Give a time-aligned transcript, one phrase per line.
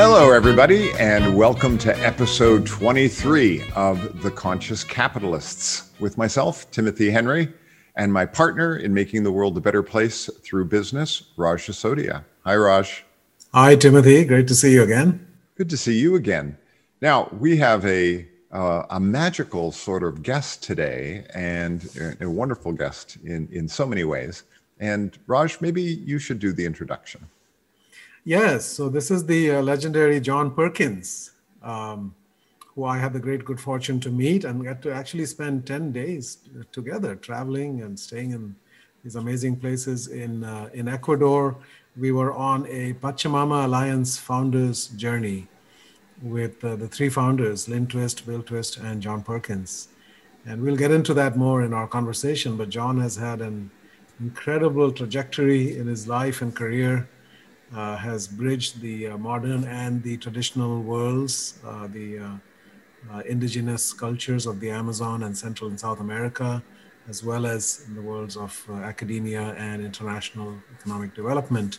[0.00, 7.52] Hello, everybody, and welcome to episode 23 of The Conscious Capitalists with myself, Timothy Henry,
[7.96, 12.24] and my partner in making the world a better place through business, Raj Sisodia.
[12.44, 13.04] Hi, Raj.
[13.52, 14.24] Hi, Timothy.
[14.24, 15.26] Great to see you again.
[15.56, 16.56] Good to see you again.
[17.02, 23.18] Now, we have a, uh, a magical sort of guest today and a wonderful guest
[23.24, 24.44] in, in so many ways.
[24.78, 27.26] And Raj, maybe you should do the introduction.
[28.28, 31.30] Yes, so this is the uh, legendary John Perkins,
[31.62, 32.14] um,
[32.74, 35.92] who I had the great good fortune to meet and get to actually spend 10
[35.92, 36.36] days
[36.70, 38.54] together, traveling and staying in
[39.02, 41.56] these amazing places in, uh, in Ecuador.
[41.96, 45.48] We were on a Pachamama Alliance founders journey
[46.20, 49.88] with uh, the three founders, Lynn Twist, Bill Twist, and John Perkins.
[50.44, 53.70] And we'll get into that more in our conversation, but John has had an
[54.20, 57.08] incredible trajectory in his life and career
[57.74, 62.40] uh, has bridged the uh, modern and the traditional worlds, uh, the
[63.26, 66.62] indigenous cultures of the Amazon and Central and South America,
[67.08, 68.52] as well as in the worlds of
[68.82, 71.78] academia and international economic development.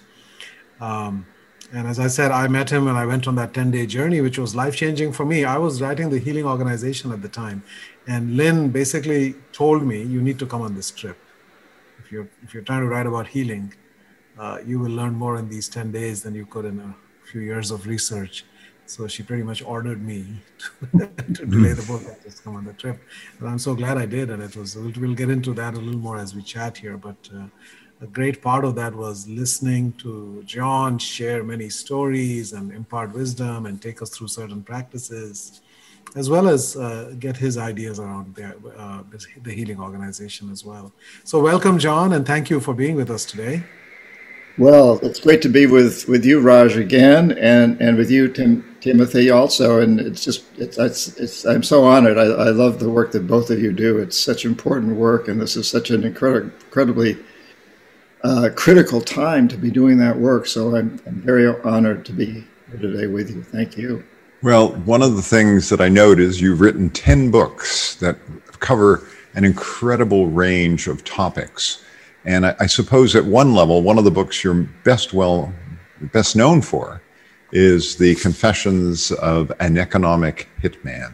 [0.79, 1.25] Um,
[1.71, 4.21] and as I said, I met him and I went on that 10 day journey,
[4.21, 5.45] which was life changing for me.
[5.45, 7.63] I was writing the healing organization at the time.
[8.07, 11.17] And Lynn basically told me, you need to come on this trip.
[11.99, 13.73] If you're, if you're trying to write about healing,
[14.39, 16.95] uh, you will learn more in these 10 days than you could in a
[17.27, 18.45] few years of research.
[18.85, 20.25] So she pretty much ordered me
[20.97, 22.99] to, to delay the book and just come on the trip.
[23.39, 24.31] And I'm so glad I did.
[24.31, 26.97] And it was, we'll, we'll get into that a little more as we chat here.
[26.97, 27.45] But uh,
[28.01, 33.65] a great part of that was listening to John share many stories and impart wisdom
[33.65, 35.61] and take us through certain practices,
[36.15, 39.03] as well as uh, get his ideas around the, uh,
[39.43, 40.93] the healing organization as well.
[41.25, 43.63] So, welcome, John, and thank you for being with us today.
[44.59, 48.75] Well, it's great to be with, with you, Raj, again, and, and with you, Tim,
[48.81, 49.79] Timothy, also.
[49.79, 52.17] And it's just, it's, it's, it's I'm so honored.
[52.17, 53.99] I, I love the work that both of you do.
[53.99, 57.17] It's such important work, and this is such an incredibly
[58.25, 60.45] uh, critical time to be doing that work.
[60.45, 63.41] So I'm, I'm very honored to be here today with you.
[63.41, 64.03] Thank you.
[64.43, 68.17] Well, one of the things that I note is you've written 10 books that
[68.59, 71.81] cover an incredible range of topics.
[72.25, 75.53] And I, I, suppose at one level, one of the books you're best well
[76.13, 77.01] best known for
[77.51, 81.13] is the Confessions of an Economic Hitman.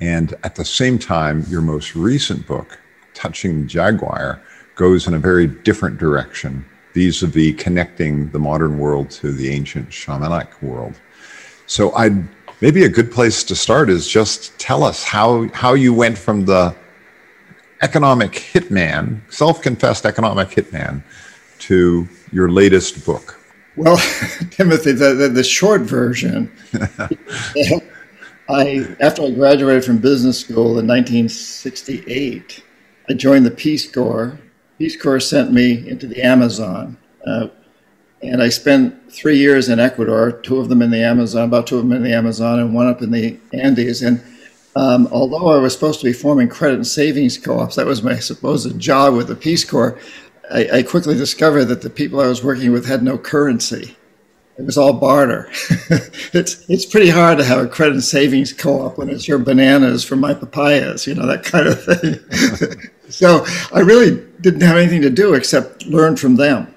[0.00, 2.78] And at the same time, your most recent book,
[3.14, 4.42] Touching Jaguar,
[4.74, 6.64] goes in a very different direction
[6.94, 11.00] vis-a-vis connecting the modern world to the ancient shamanic world.
[11.66, 12.26] So I'd
[12.60, 16.44] maybe a good place to start is just tell us how how you went from
[16.44, 16.74] the
[17.82, 21.02] economic hitman, self confessed economic hitman,
[21.60, 23.40] to your latest book?
[23.76, 23.96] Well,
[24.50, 26.50] Timothy, the, the, the short version.
[28.48, 32.62] I after I graduated from business school in 1968,
[33.08, 34.38] I joined the Peace Corps.
[34.78, 37.48] Peace Corps sent me into the Amazon, uh,
[38.22, 40.32] and I spent three years in Ecuador.
[40.32, 42.86] Two of them in the Amazon, about two of them in the Amazon, and one
[42.86, 44.02] up in the Andes.
[44.02, 44.22] And
[44.76, 48.16] um, although I was supposed to be forming credit and savings co-ops, that was my
[48.16, 49.98] supposed job with the Peace Corps.
[50.50, 53.96] I, I quickly discovered that the people I was working with had no currency.
[54.56, 55.48] It was all barter.
[56.32, 60.04] it's it's pretty hard to have a credit and savings co-op when it's your bananas
[60.04, 62.90] for my papayas, you know that kind of thing.
[63.08, 66.72] so I really didn't have anything to do except learn from them.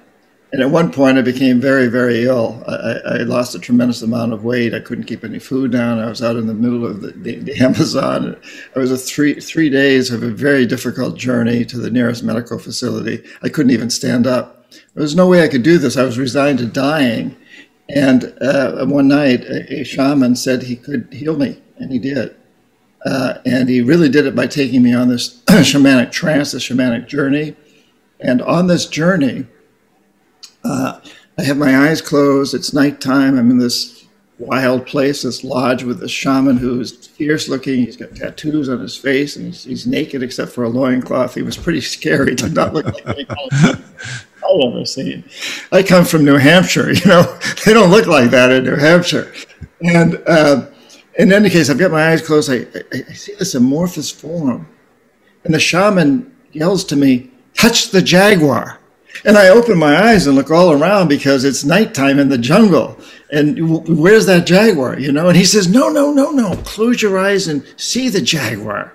[0.50, 2.62] And at one point, I became very, very ill.
[2.66, 4.72] I, I, lost a tremendous amount of weight.
[4.72, 5.98] I couldn't keep any food down.
[5.98, 8.34] I was out in the middle of the, the, the Amazon.
[8.74, 12.58] It was a three three days of a very difficult journey to the nearest medical
[12.58, 13.22] facility.
[13.42, 14.70] I couldn't even stand up.
[14.94, 15.98] There was no way I could do this.
[15.98, 17.36] I was resigned to dying.
[17.90, 22.34] And uh, one night, a, a, shaman said he could heal me, and he did.
[23.04, 27.06] Uh, and he really did it by taking me on this shamanic trance, this shamanic
[27.06, 27.56] journey.
[28.20, 29.46] And on this journey,
[30.64, 31.00] uh,
[31.38, 32.54] I have my eyes closed.
[32.54, 33.38] It's nighttime.
[33.38, 34.06] I'm in this
[34.38, 37.84] wild place, this lodge with a shaman who's fierce looking.
[37.84, 41.34] He's got tattoos on his face and he's, he's naked except for a loincloth.
[41.34, 42.34] He was pretty scary.
[42.34, 43.84] Did not look like I've
[44.64, 45.24] ever seen.
[45.72, 46.92] I come from New Hampshire.
[46.92, 49.32] You know, they don't look like that in New Hampshire.
[49.80, 50.66] And uh,
[51.18, 52.50] in any case, I've got my eyes closed.
[52.50, 54.68] I, I, I see this amorphous form,
[55.44, 58.78] and the shaman yells to me, "Touch the jaguar!"
[59.24, 62.98] And I open my eyes and look all around because it's nighttime in the jungle.
[63.32, 64.98] And where's that jaguar?
[64.98, 65.28] You know?
[65.28, 66.56] And he says, No, no, no, no.
[66.64, 68.92] Close your eyes and see the jaguar.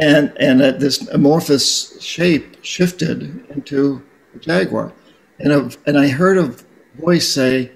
[0.00, 4.02] And and uh, this amorphous shape shifted into
[4.34, 4.92] a jaguar.
[5.40, 6.54] And a, and I heard a
[6.94, 7.72] voice say,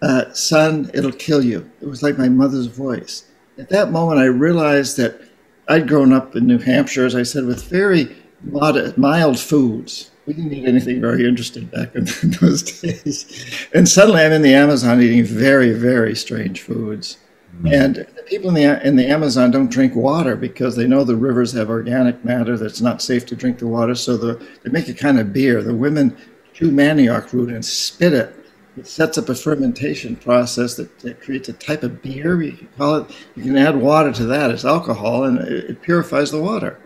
[0.00, 3.24] uh, "Son, it'll kill you." It was like my mother's voice.
[3.58, 5.20] At that moment, I realized that
[5.66, 10.52] I'd grown up in New Hampshire, as I said, with very mild foods we didn't
[10.52, 12.04] eat anything very interesting back in
[12.40, 13.66] those days.
[13.74, 17.16] And suddenly I'm in the Amazon eating very, very strange foods.
[17.56, 17.66] Mm-hmm.
[17.68, 21.16] And the people in the, in the Amazon don't drink water because they know the
[21.16, 23.94] rivers have organic matter that's not safe to drink the water.
[23.94, 25.62] So the, they make a kind of beer.
[25.62, 26.14] The women
[26.52, 28.34] chew manioc root and spit it.
[28.76, 32.42] It sets up a fermentation process that, that creates a type of beer.
[32.42, 33.10] You can call it.
[33.34, 34.50] You can add water to that.
[34.50, 36.78] It's alcohol, and it, it purifies the water.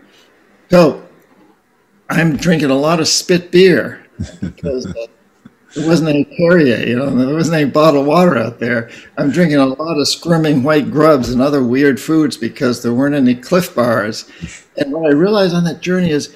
[0.71, 1.03] So
[2.09, 4.05] I'm drinking a lot of spit beer
[4.41, 5.07] because uh,
[5.75, 8.89] there wasn't any Perrier, you know, there wasn't any bottled water out there.
[9.17, 13.15] I'm drinking a lot of squirming white grubs and other weird foods because there weren't
[13.15, 14.29] any Clif bars.
[14.77, 16.35] And what I realized on that journey is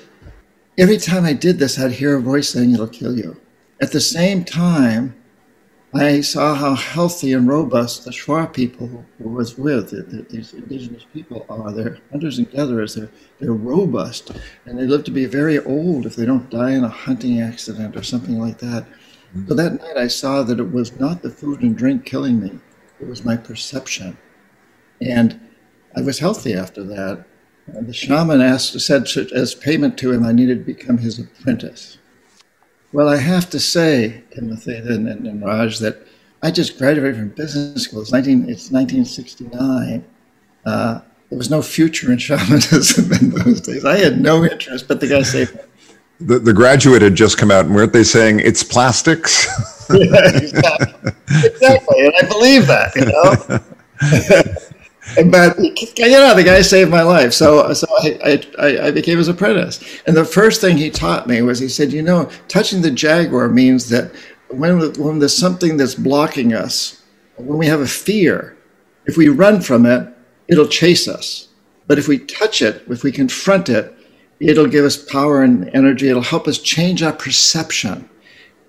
[0.78, 3.40] every time I did this, I'd hear a voice saying, It'll kill you.
[3.80, 5.16] At the same time,
[5.94, 9.92] I saw how healthy and robust the Shuar people was with,
[10.30, 11.72] these indigenous people are.
[11.72, 12.96] They're hunters and gatherers.
[12.96, 14.32] They're, they're robust,
[14.66, 17.96] and they live to be very old if they don't die in a hunting accident
[17.96, 18.86] or something like that.
[19.48, 22.60] So that night I saw that it was not the food and drink killing me,
[23.00, 24.18] it was my perception.
[25.02, 25.40] And
[25.96, 27.26] I was healthy after that.
[27.68, 31.98] And the shaman asked, said as payment to him, I needed to become his apprentice.
[32.94, 36.08] Well, I have to say, Timothy and, and, and Raj, that
[36.42, 38.02] I just graduated from business school.
[38.02, 40.06] It's, 19, it's 1969.
[40.66, 43.84] Uh, there was no future in shamanism in those days.
[43.84, 45.60] I had no interest, but the guy saved
[46.22, 49.48] The, the graduate had just come out, and weren't they saying it's plastics?
[49.90, 51.12] yeah, exactly.
[51.44, 52.06] exactly.
[52.06, 53.60] And I believe that, you know?
[55.16, 57.34] but you know, the guy saved my life.
[57.34, 60.02] So, so I, I, I became his apprentice.
[60.06, 63.50] And the first thing he taught me was he said, you know, touching the jaguar
[63.50, 64.12] means that
[64.50, 67.04] when, when there's something that's blocking us,
[67.38, 68.58] when we have a fear,
[69.06, 70.08] if we run from it,
[70.48, 71.50] it'll chase us.
[71.88, 73.94] But if we touch it, if we confront it,
[74.40, 76.10] it'll give us power and energy.
[76.10, 78.10] It'll help us change our perception.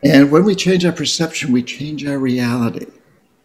[0.03, 2.87] And when we change our perception, we change our reality.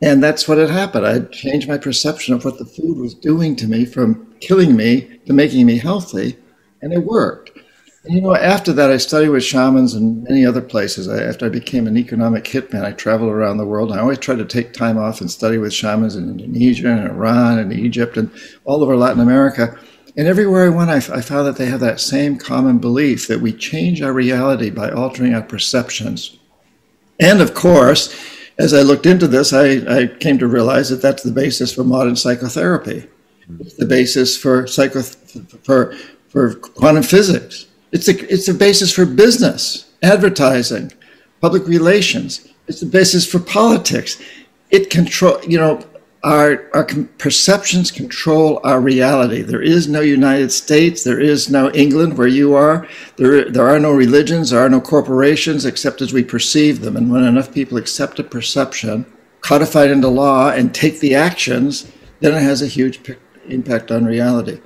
[0.03, 1.07] And that's what had happened.
[1.07, 5.19] I changed my perception of what the food was doing to me from killing me
[5.25, 6.35] to making me healthy,
[6.81, 7.51] and it worked.
[8.03, 11.07] And, you know, after that, I studied with shamans in many other places.
[11.07, 13.93] I, after I became an economic hitman, I traveled around the world.
[13.93, 17.59] I always tried to take time off and study with shamans in Indonesia and Iran
[17.59, 18.29] and Egypt and
[18.65, 19.79] all over Latin America.
[20.17, 23.39] And everywhere I went, I, I found that they have that same common belief that
[23.39, 26.37] we change our reality by altering our perceptions.
[27.21, 28.13] And of course,
[28.57, 31.83] as I looked into this, I, I came to realize that that's the basis for
[31.83, 33.07] modern psychotherapy.
[33.59, 35.95] It's the basis for psycho for
[36.29, 37.67] for quantum physics.
[37.91, 40.91] It's a, it's the basis for business, advertising,
[41.41, 42.47] public relations.
[42.67, 44.21] It's the basis for politics.
[44.71, 45.85] It control you know
[46.23, 46.85] our, our
[47.17, 49.41] perceptions control our reality.
[49.41, 51.03] There is no United States.
[51.03, 52.87] There is no England where you are.
[53.17, 54.49] There, there are no religions.
[54.49, 56.95] There are no corporations except as we perceive them.
[56.95, 59.05] And when enough people accept a perception,
[59.41, 63.01] codified into law, and take the actions, then it has a huge
[63.49, 64.61] impact on reality.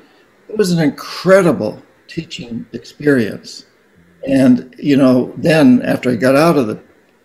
[0.50, 3.66] It was an incredible teaching experience.
[4.28, 6.80] And, you know, then after I got out of the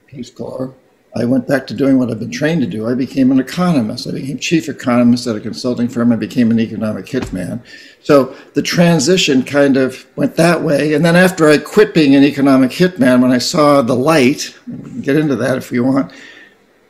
[0.06, 0.74] Peace Corps,
[1.14, 2.88] I went back to doing what I've been trained to do.
[2.88, 4.08] I became an economist.
[4.08, 6.10] I became chief economist at a consulting firm.
[6.10, 7.62] I became an economic hitman.
[8.02, 10.94] So the transition kind of went that way.
[10.94, 14.90] And then after I quit being an economic hitman, when I saw the light, we
[14.90, 16.12] can get into that if you want,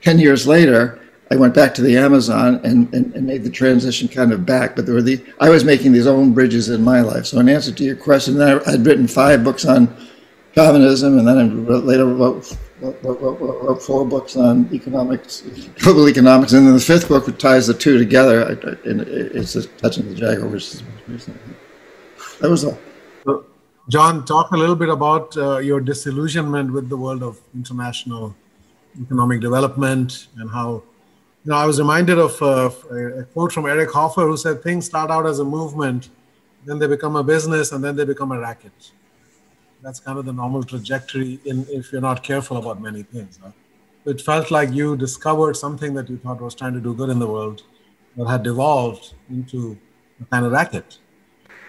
[0.02, 1.00] 10 years later,
[1.32, 4.76] I went back to the Amazon and, and, and, made the transition kind of back.
[4.76, 7.24] But there were the I was making these own bridges in my life.
[7.26, 9.96] So in answer to your question, I, I'd written five books on
[10.54, 12.54] shamanism, and then I later wrote
[13.80, 15.42] four books on economics,
[15.78, 18.42] global economics, and then the fifth book ties the two together.
[18.84, 20.82] And it's touching the jaguar, which is
[22.40, 22.78] that was all.
[23.88, 28.34] John, talk a little bit about uh, your disillusionment with the world of international
[29.00, 30.82] economic development and how.
[31.44, 32.70] You know, I was reminded of uh,
[33.20, 36.10] a quote from Eric Hoffer who said, "Things start out as a movement,
[36.64, 38.92] then they become a business, and then they become a racket."
[39.82, 43.40] That's kind of the normal trajectory in if you're not careful about many things.
[44.04, 47.18] It felt like you discovered something that you thought was trying to do good in
[47.18, 47.62] the world
[48.16, 49.76] that had devolved into
[50.20, 50.98] a kind of racket.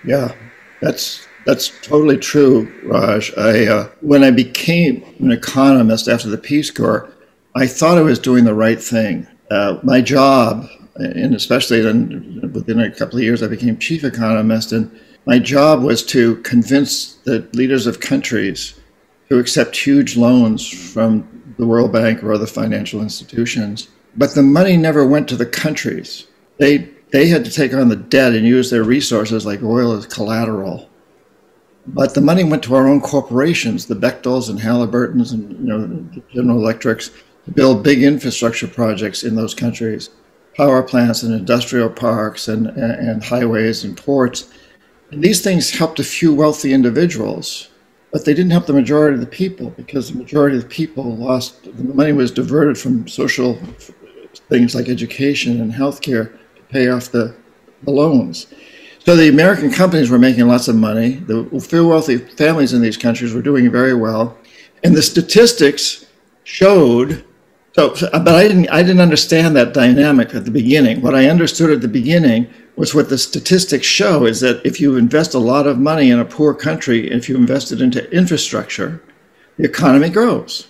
[0.05, 0.35] Yeah,
[0.79, 3.31] that's that's totally true, Raj.
[3.35, 7.11] I uh, when I became an economist after the Peace Corps,
[7.55, 9.27] I thought I was doing the right thing.
[9.49, 14.71] Uh, my job, and especially then within a couple of years, I became chief economist,
[14.71, 14.91] and
[15.25, 18.79] my job was to convince the leaders of countries
[19.29, 23.87] to accept huge loans from the World Bank or other financial institutions.
[24.15, 26.27] But the money never went to the countries.
[26.59, 30.07] They they had to take on the debt and use their resources like oil as
[30.07, 30.89] collateral.
[31.85, 36.21] But the money went to our own corporations, the Bechtels and Halliburtons and you know
[36.33, 37.11] General Electrics,
[37.45, 40.09] to build big infrastructure projects in those countries,
[40.55, 44.49] power plants and industrial parks and, and highways and ports.
[45.13, 47.69] And these things helped a few wealthy individuals,
[48.11, 51.15] but they didn't help the majority of the people because the majority of the people
[51.15, 53.59] lost, the money was diverted from social
[54.49, 57.35] things like education and healthcare to pay off the,
[57.83, 58.47] the loans.
[59.05, 61.17] So the American companies were making lots of money.
[61.17, 64.35] The few wealthy families in these countries were doing very well.
[64.83, 66.07] And the statistics
[66.43, 67.23] showed
[67.75, 71.01] so, but I didn't, I didn't understand that dynamic at the beginning.
[71.01, 74.97] What I understood at the beginning was what the statistics show is that if you
[74.97, 79.01] invest a lot of money in a poor country, if you invest it into infrastructure,
[79.57, 80.67] the economy grows.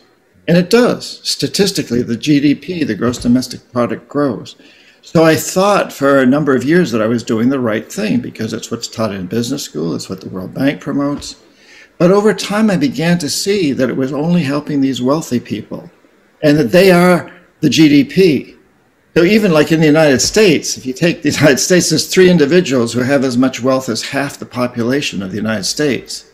[0.47, 1.21] And it does.
[1.23, 4.57] Statistically, the GDP, the gross domestic product, grows.
[5.01, 8.19] So I thought for a number of years that I was doing the right thing
[8.19, 11.37] because it's what's taught in business school, it's what the World Bank promotes.
[11.97, 15.89] But over time, I began to see that it was only helping these wealthy people
[16.41, 17.31] and that they are
[17.61, 18.57] the GDP.
[19.15, 22.29] So even like in the United States, if you take the United States, there's three
[22.29, 26.31] individuals who have as much wealth as half the population of the United States.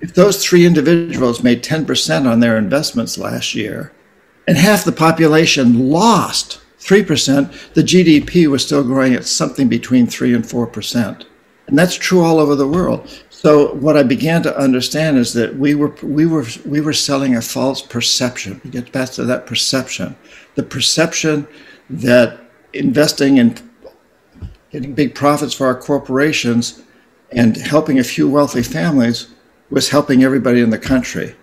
[0.00, 3.92] If those three individuals made 10% on their investments last year,
[4.46, 10.34] and half the population lost 3%, the GDP was still growing at something between 3
[10.34, 11.24] and 4%.
[11.66, 13.08] And that's true all over the world.
[13.30, 17.34] So what I began to understand is that we were we were we were selling
[17.34, 18.60] a false perception.
[18.62, 20.14] We get back to that perception,
[20.54, 21.46] the perception
[21.90, 22.40] that
[22.72, 23.56] investing in
[24.70, 26.82] getting big profits for our corporations
[27.30, 29.28] and helping a few wealthy families
[29.70, 31.34] was helping everybody in the country,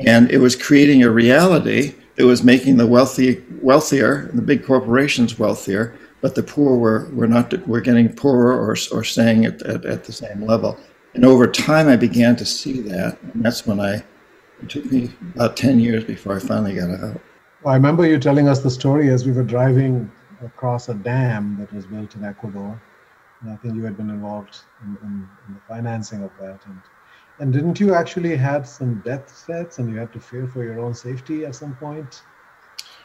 [0.00, 5.38] and it was creating a reality that was making the wealthy wealthier, the big corporations
[5.38, 9.84] wealthier, but the poor were, were not were getting poorer or, or staying at, at,
[9.84, 10.78] at the same level.
[11.14, 13.20] And over time, I began to see that.
[13.22, 13.96] And that's when I,
[14.62, 17.20] it took me about 10 years before I finally got out.
[17.66, 20.10] I remember you telling us the story as we were driving
[20.44, 22.80] across a dam that was built in Ecuador.
[23.40, 26.60] And I think you had been involved in, in, in the financing of that.
[26.66, 26.80] And,
[27.38, 30.78] and didn't you actually had some death threats and you had to fear for your
[30.78, 32.22] own safety at some point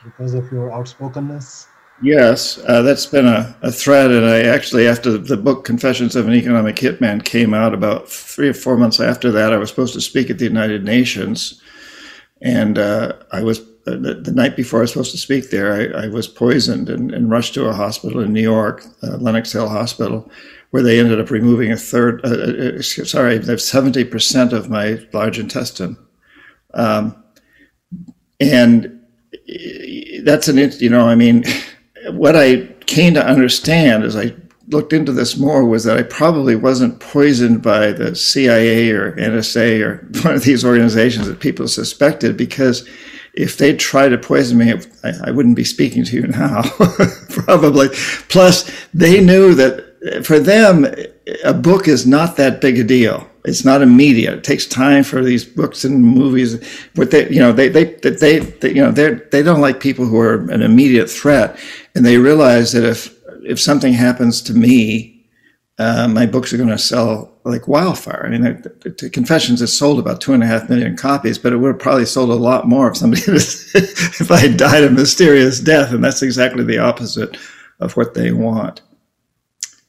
[0.03, 1.67] because of your outspokenness?
[2.01, 3.73] Yes, uh, that's been a, a.
[3.91, 8.47] And I actually, after the book Confessions of an Economic Hitman came out, about three
[8.47, 11.61] or four months after that, I was supposed to speak at the United Nations.
[12.41, 13.61] And uh, I was,
[13.97, 17.13] the, the, night before I was supposed to speak there, I, I was poisoned and,
[17.13, 20.29] and, rushed to a hospital in New York, uh, Lenox Hill Hospital,
[20.71, 25.39] where they ended up removing a third, uh, uh, uh sorry, 70% of my large
[25.39, 25.97] intestine.
[26.73, 27.23] Um,
[28.39, 28.99] and
[30.23, 31.43] that's an, you know, I mean,
[32.11, 34.33] what I came to understand as I
[34.69, 39.81] looked into this more was that I probably wasn't poisoned by the CIA or NSA
[39.81, 42.87] or one of these organizations that people suspected because
[43.33, 46.61] if they tried to poison me, I, I wouldn't be speaking to you now,
[47.29, 47.89] probably.
[48.29, 50.85] Plus, they knew that eh, for them,
[51.43, 53.29] a book is not that big a deal.
[53.45, 54.33] It's not immediate.
[54.39, 56.61] It takes time for these books and movies.
[56.93, 60.05] But they, you know, they, they, they, they you know, they they don't like people
[60.05, 61.57] who are an immediate threat,
[61.95, 65.18] and they realize that if if something happens to me,
[65.79, 68.25] uh, my books are going to sell like wildfire.
[68.25, 68.63] I mean,
[69.13, 72.05] Confessions has sold about two and a half million copies, but it would have probably
[72.05, 76.65] sold a lot more if somebody if I died a mysterious death, and that's exactly
[76.65, 77.37] the opposite
[77.79, 78.81] of what they want.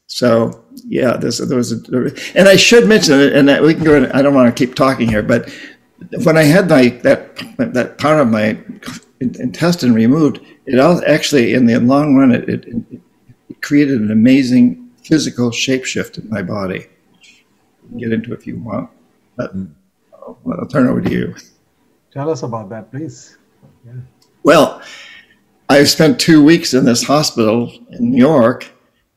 [0.07, 4.09] So yeah, there's there was a, and I should mention it, and we can go.
[4.13, 5.53] I don't want to keep talking here, but
[6.23, 8.57] when I had my that that part of my
[9.19, 12.65] intestine removed, it all actually in the long run it, it,
[13.49, 14.80] it created an amazing
[15.11, 16.87] physical shapeshift in my body.
[17.97, 18.89] Get into if you want,
[19.35, 19.51] but
[20.13, 21.35] I'll, I'll turn over to you.
[22.13, 23.37] Tell us about that, please.
[23.85, 23.91] Yeah.
[24.43, 24.81] Well,
[25.67, 28.71] I spent two weeks in this hospital in New York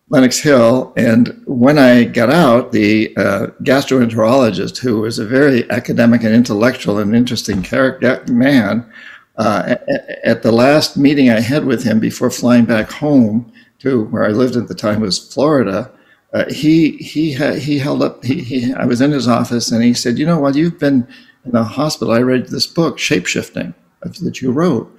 [0.08, 0.92] Lenox Hill.
[0.96, 6.98] And when I got out, the uh, gastroenterologist, who was a very academic and intellectual
[6.98, 8.90] and interesting character man,
[9.36, 9.76] uh,
[10.24, 13.52] at the last meeting I had with him before flying back home
[13.84, 15.90] to where I lived at the time was Florida,
[16.32, 18.24] uh, he he he held up.
[18.24, 21.06] He, he, I was in his office and he said, "You know, while you've been
[21.44, 24.90] in the hospital, I read this book, Shapeshifting, that you wrote."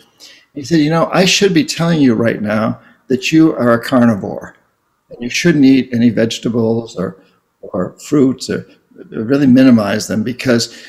[0.53, 3.83] He said, "You know, I should be telling you right now that you are a
[3.83, 4.55] carnivore,
[5.09, 7.17] and you shouldn't eat any vegetables or
[7.61, 8.65] or fruits or
[9.09, 10.81] really minimize them because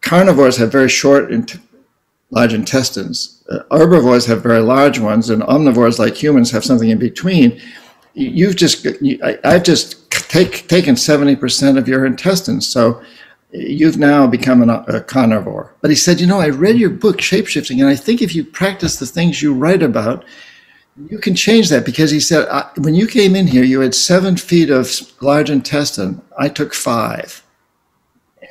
[0.00, 1.30] carnivores have very short
[2.34, 3.42] large intestines.
[3.48, 7.60] Uh, herbivores have very large ones, and omnivores, like humans, have something in between.
[8.14, 12.66] You've just, you, I, have just take, taken 70% of your intestines.
[12.66, 13.02] So
[13.52, 15.74] you've now become an, a carnivore.
[15.80, 18.44] But he said, You know, I read your book, Shapeshifting, and I think if you
[18.44, 20.24] practice the things you write about,
[21.08, 22.48] you can change that because he said,
[22.78, 24.88] When you came in here, you had seven feet of
[25.20, 26.20] large intestine.
[26.36, 27.43] I took five.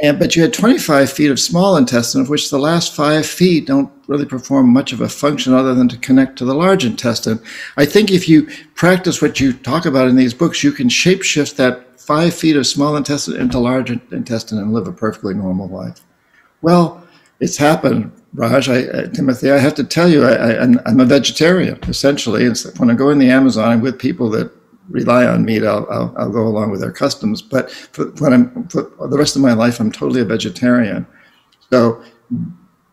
[0.03, 3.65] And, but you had 25 feet of small intestine, of which the last five feet
[3.65, 7.39] don't really perform much of a function other than to connect to the large intestine.
[7.77, 11.55] I think if you practice what you talk about in these books, you can shapeshift
[11.55, 16.01] that five feet of small intestine into large intestine and live a perfectly normal life.
[16.62, 17.01] Well,
[17.39, 18.67] it's happened, Raj.
[18.67, 22.43] I, uh, Timothy, I have to tell you, I, am a vegetarian essentially.
[22.43, 24.51] It's when I go in the Amazon, I'm with people that
[24.89, 27.41] rely on meat, I'll, I'll, I'll, go along with their customs.
[27.41, 31.07] But for, when I'm for the rest of my life, I'm totally a vegetarian.
[31.69, 32.03] So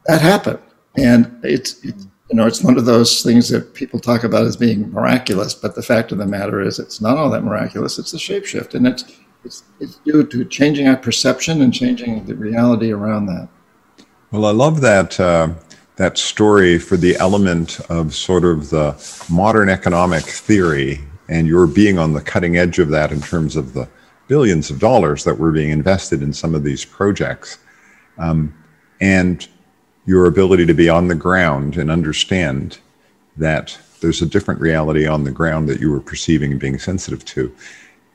[0.07, 0.61] that happened,
[0.97, 1.95] and it's, you
[2.33, 5.55] know it's one of those things that people talk about as being miraculous.
[5.55, 7.99] But the fact of the matter is, it's not all that miraculous.
[7.99, 9.05] It's a shapeshift, and it's
[9.45, 13.49] it's, it's due to changing our perception and changing the reality around that.
[14.31, 15.19] Well, I love that.
[15.19, 15.55] Uh
[16.01, 18.97] that story for the element of sort of the
[19.29, 20.99] modern economic theory
[21.31, 23.89] and you're being on the cutting edge of that in terms of the
[24.27, 27.59] billions of dollars that were being invested in some of these projects.
[28.19, 28.55] Um,
[29.01, 29.49] and
[30.07, 32.79] your ability to be on the ground and understand
[33.37, 37.25] that there's a different reality on the ground that you were perceiving and being sensitive
[37.27, 37.55] to.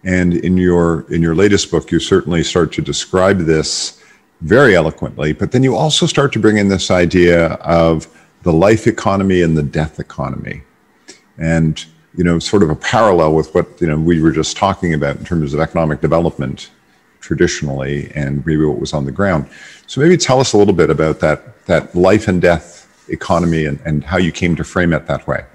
[0.04, 4.02] And in your in your latest book, you certainly start to describe this
[4.42, 8.08] very eloquently, but then you also start to bring in this idea of
[8.44, 10.62] the life economy and the death economy.
[11.38, 11.84] And
[12.18, 15.18] you know, sort of a parallel with what you know we were just talking about
[15.18, 16.72] in terms of economic development
[17.20, 19.48] traditionally, and maybe what was on the ground.
[19.88, 23.80] So maybe tell us a little bit about that that life and death economy and,
[23.86, 25.46] and how you came to frame it that way.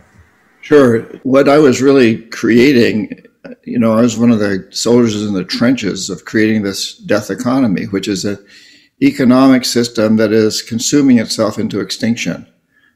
[0.61, 1.03] Sure.
[1.23, 3.25] What I was really creating,
[3.65, 7.31] you know, I was one of the soldiers in the trenches of creating this death
[7.31, 8.39] economy, which is an
[9.03, 12.47] economic system that is consuming itself into extinction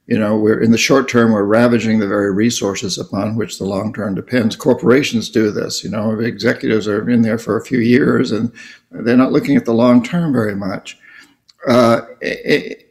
[0.07, 3.65] you know, we're in the short term, we're ravaging the very resources upon which the
[3.65, 4.55] long term depends.
[4.55, 8.53] Corporations do this, you know, executives are in there for a few years and
[8.91, 10.99] they're not looking at the long term very much.
[11.67, 12.03] Uh,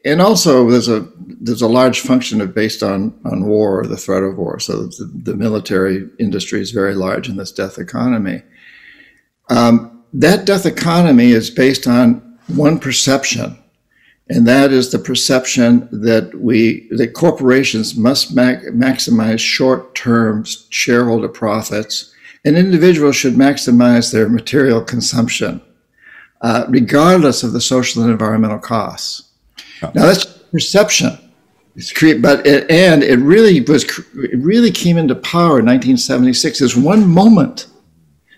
[0.04, 4.24] and also, there's a there's a large function of based on on war, the threat
[4.24, 4.60] of war.
[4.60, 8.42] So the, the military industry is very large in this death economy.
[9.50, 13.63] Um, that death economy is based on one perception
[14.30, 22.14] and that is the perception that we that corporations must mac- maximize short-term shareholder profits,
[22.46, 25.62] and individuals should maximize their material consumption,
[26.42, 29.30] uh, regardless of the social and environmental costs.
[29.82, 31.18] Now that's perception.
[31.76, 36.60] It's but it, and it really was it really came into power in 1976.
[36.60, 37.68] There's one moment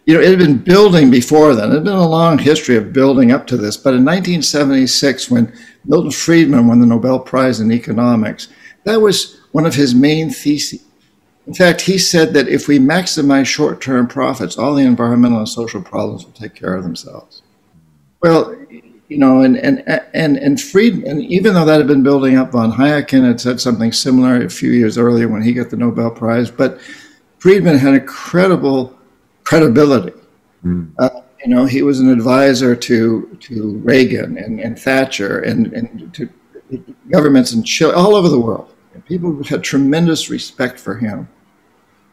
[0.06, 1.72] you know, it had been building before then.
[1.72, 3.76] It had been a long history of building up to this.
[3.76, 5.52] But in 1976, when
[5.86, 8.48] Milton Friedman won the Nobel Prize in economics.
[8.84, 10.84] That was one of his main theses.
[11.48, 15.50] In fact, he said that if we maximize short term profits, all the environmental and
[15.50, 17.44] social problems will take care of themselves.
[18.22, 18.56] Well,
[19.08, 22.72] you know, and, and, and, and Friedman, even though that had been building up, von
[22.72, 26.50] Hayek had said something similar a few years earlier when he got the Nobel Prize,
[26.50, 26.82] but
[27.38, 28.98] Friedman had incredible
[29.44, 30.14] credibility.
[30.66, 30.92] Mm.
[30.98, 36.12] Uh, you know, he was an advisor to to Reagan and, and Thatcher and, and
[36.16, 36.28] to
[37.12, 38.74] governments in Chile, all over the world.
[38.96, 41.28] And people had tremendous respect for him.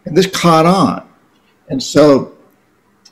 [0.05, 1.09] And this caught on.
[1.69, 2.37] And so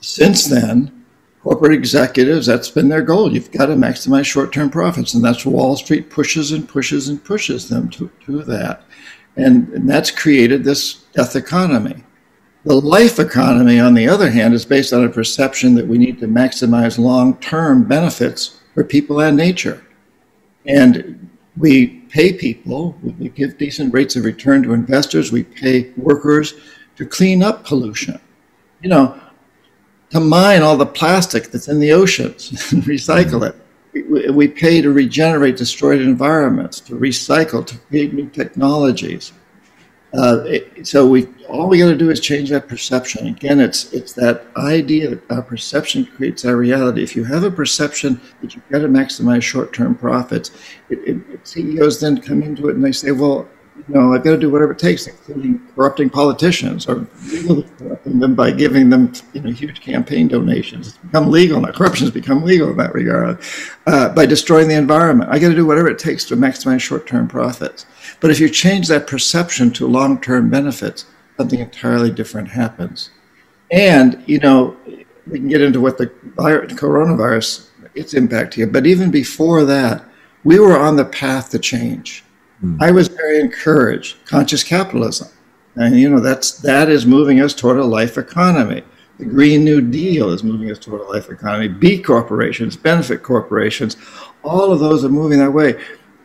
[0.02, 1.06] since then,
[1.42, 3.32] corporate executives, that's been their goal.
[3.32, 5.14] You've got to maximize short term profits.
[5.14, 8.82] And that's Wall Street pushes and pushes and pushes them to, to that.
[9.36, 12.04] And, and that's created this death economy.
[12.64, 16.18] The life economy, on the other hand, is based on a perception that we need
[16.20, 19.82] to maximize long term benefits for people and nature.
[20.66, 26.54] And we pay people, we give decent rates of return to investors, we pay workers
[26.96, 28.20] to clean up pollution.
[28.82, 29.18] you know,
[30.10, 33.56] to mine all the plastic that's in the oceans and recycle it.
[33.92, 39.32] We, we pay to regenerate destroyed environments, to recycle, to create new technologies.
[40.12, 43.28] Uh, so we all we got to do is change that perception.
[43.28, 47.02] Again, it's it's that idea that our perception creates our reality.
[47.02, 50.50] If you have a perception that you've got to maximize short-term profits,
[50.88, 53.48] it, it, CEOs then come into it and they say, "Well,
[53.90, 57.06] you know, I've got to do whatever it takes, including corrupting politicians or
[57.76, 60.88] corrupting them by giving them you know, huge campaign donations.
[60.88, 61.72] It's become legal now.
[61.72, 63.40] Corruption has become legal in that regard.
[63.88, 67.26] Uh, by destroying the environment, I've got to do whatever it takes to maximize short-term
[67.26, 67.84] profits.
[68.20, 73.10] But if you change that perception to long-term benefits, something entirely different happens.
[73.72, 74.76] And you know,
[75.26, 78.68] we can get into what the coronavirus its impact here.
[78.68, 80.04] But even before that,
[80.44, 82.22] we were on the path to change
[82.62, 82.78] Mm.
[82.80, 84.24] I was very encouraged.
[84.26, 85.28] Conscious capitalism,
[85.76, 88.82] and you know that's that is moving us toward a life economy.
[89.18, 91.68] The Green New Deal is moving us toward a life economy.
[91.68, 93.96] B corporations, benefit corporations,
[94.42, 95.80] all of those are moving that way.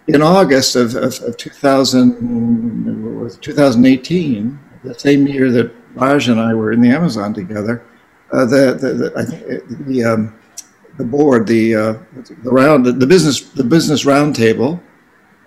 [0.08, 6.72] In August of, of, of 2000, 2018, the same year that Raj and I were
[6.72, 7.84] in the Amazon together,
[8.32, 10.40] uh, the, the, the, I think the, um,
[10.98, 11.94] the board, the, uh,
[12.44, 14.80] the round, the business, the business roundtable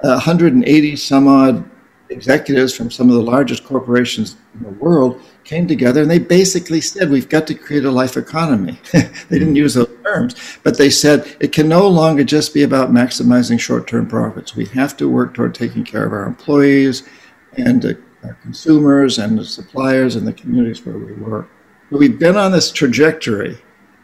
[0.03, 1.69] 180 some odd
[2.11, 6.81] executives from some of the largest corporations in the world came together and they basically
[6.81, 8.79] said we've got to create a life economy.
[8.93, 12.91] they didn't use those terms, but they said it can no longer just be about
[12.91, 14.57] maximizing short-term profits.
[14.57, 17.09] We have to work toward taking care of our employees
[17.55, 17.93] and uh,
[18.25, 21.49] our consumers and the suppliers and the communities where we work.
[21.91, 23.59] But we've been on this trajectory.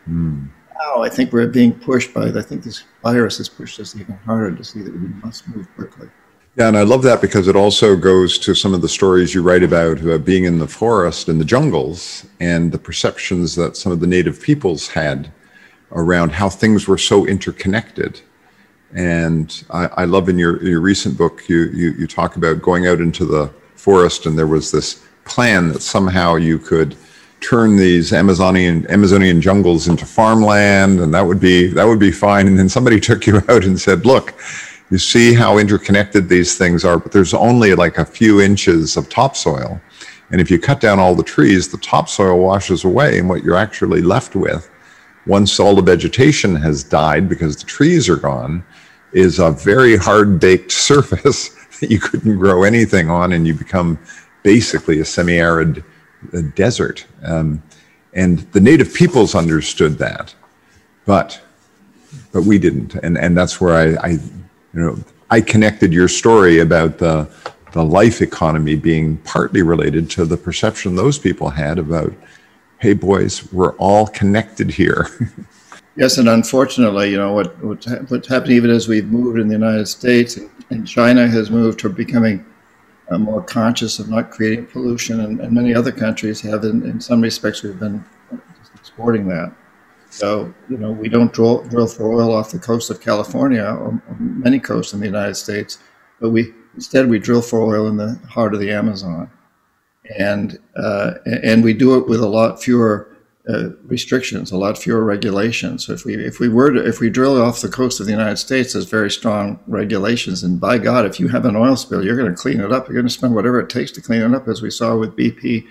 [0.09, 3.97] Mm now I think we're being pushed by, I think this virus has pushed us
[3.97, 6.09] even harder to see that we must move quickly.
[6.57, 9.43] Yeah, and I love that because it also goes to some of the stories you
[9.43, 13.91] write about about being in the forest and the jungles and the perceptions that some
[13.91, 15.33] of the native peoples had
[15.91, 18.21] around how things were so interconnected.
[18.95, 22.87] And I, I love in your, your recent book, you, you, you talk about going
[22.87, 26.97] out into the forest and there was this plan that somehow you could
[27.41, 32.47] turn these Amazonian Amazonian jungles into farmland, and that would be that would be fine.
[32.47, 34.35] And then somebody took you out and said, "Look,
[34.91, 39.09] you see how interconnected these things are, but there's only like a few inches of
[39.09, 39.81] topsoil,
[40.31, 43.57] and if you cut down all the trees, the topsoil washes away, and what you're
[43.57, 44.71] actually left with,
[45.27, 48.65] once all the vegetation has died because the trees are gone,
[49.13, 53.99] is a very hard baked surface that you couldn't grow anything on, and you become
[54.43, 55.85] basically a semi-arid."
[56.33, 57.07] A desert.
[57.23, 57.63] Um,
[58.13, 60.35] and the native peoples understood that,
[61.05, 61.41] but
[62.33, 62.95] but we didn't.
[62.97, 64.21] And and that's where I, I you
[64.73, 64.99] know
[65.31, 67.29] I connected your story about the
[67.73, 72.13] the life economy being partly related to the perception those people had about,
[72.79, 75.09] hey boys, we're all connected here.
[75.97, 79.55] yes, and unfortunately, you know what what's, what's happened even as we've moved in the
[79.55, 80.39] United States
[80.71, 82.45] and China has moved to becoming
[83.11, 86.65] uh, more conscious of not creating pollution, and, and many other countries have.
[86.65, 88.05] In, in some respects, we've been
[88.75, 89.55] exporting that.
[90.11, 94.01] So, you know, we don't drill, drill for oil off the coast of California or,
[94.09, 95.79] or many coasts in the United States,
[96.21, 99.31] but we instead we drill for oil in the heart of the Amazon,
[100.19, 103.14] and uh, and we do it with a lot fewer
[103.49, 105.87] uh, restrictions, a lot fewer regulations.
[105.87, 108.13] So if we if we were to if we drill off the coast of the
[108.13, 110.43] United States, there's very strong regulations.
[110.43, 112.89] And by God, if you have an oil spill, you're going to clean it up.
[112.89, 115.17] You're going to spend whatever it takes to clean it up, as we saw with
[115.17, 115.67] BP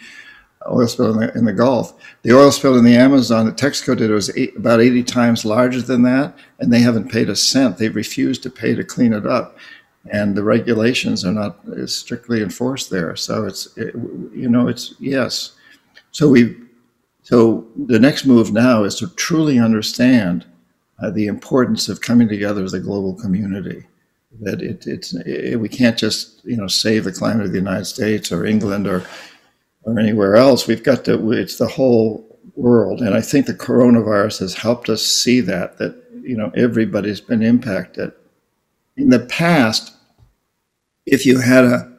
[0.69, 1.93] oil spill in the, in the Gulf.
[2.21, 5.81] The oil spill in the Amazon that Texaco did was eight, about 80 times larger
[5.81, 7.77] than that, and they haven't paid a cent.
[7.77, 9.57] They've refused to pay to clean it up.
[10.11, 13.15] And the regulations are not strictly enforced there.
[13.15, 13.95] So it's, it,
[14.33, 15.53] you know, it's, yes.
[16.11, 16.55] So we
[17.23, 20.45] so the next move now is to truly understand
[21.01, 23.85] uh, the importance of coming together as a global community.
[24.41, 27.85] That it, it's it, we can't just you know save the climate of the United
[27.85, 29.05] States or England or
[29.83, 30.67] or anywhere else.
[30.67, 31.31] We've got to.
[31.31, 35.95] It's the whole world, and I think the coronavirus has helped us see that that
[36.23, 38.11] you know everybody's been impacted.
[38.97, 39.93] In the past,
[41.05, 41.93] if you had a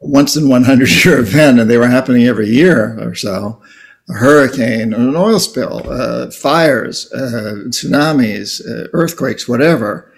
[0.00, 3.60] once in 100 year event and they were happening every year or so,
[4.08, 10.12] a hurricane, an oil spill, uh, fires, uh, tsunamis, uh, earthquakes, whatever.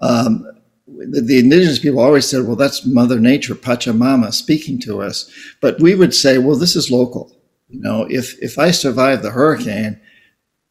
[0.00, 0.44] Um,
[0.86, 5.30] the, the, indigenous people always said, well, that's Mother Nature, Pachamama, speaking to us.
[5.60, 7.36] But we would say, well, this is local.
[7.68, 10.00] You know, if, if I survive the hurricane,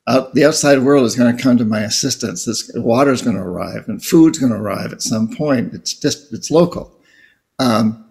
[0.08, 2.46] out, the outside world is going to come to my assistance.
[2.46, 5.74] This water is going to arrive and food's going to arrive at some point.
[5.74, 6.98] It's just, it's local.
[7.60, 8.06] Um,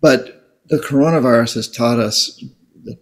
[0.00, 2.42] but the coronavirus has taught us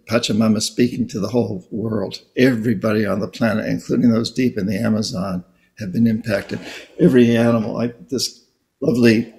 [0.09, 2.21] Pachamama speaking to the whole world.
[2.35, 5.43] Everybody on the planet, including those deep in the Amazon,
[5.77, 6.59] have been impacted.
[6.99, 8.45] Every animal, I, this
[8.81, 9.33] lovely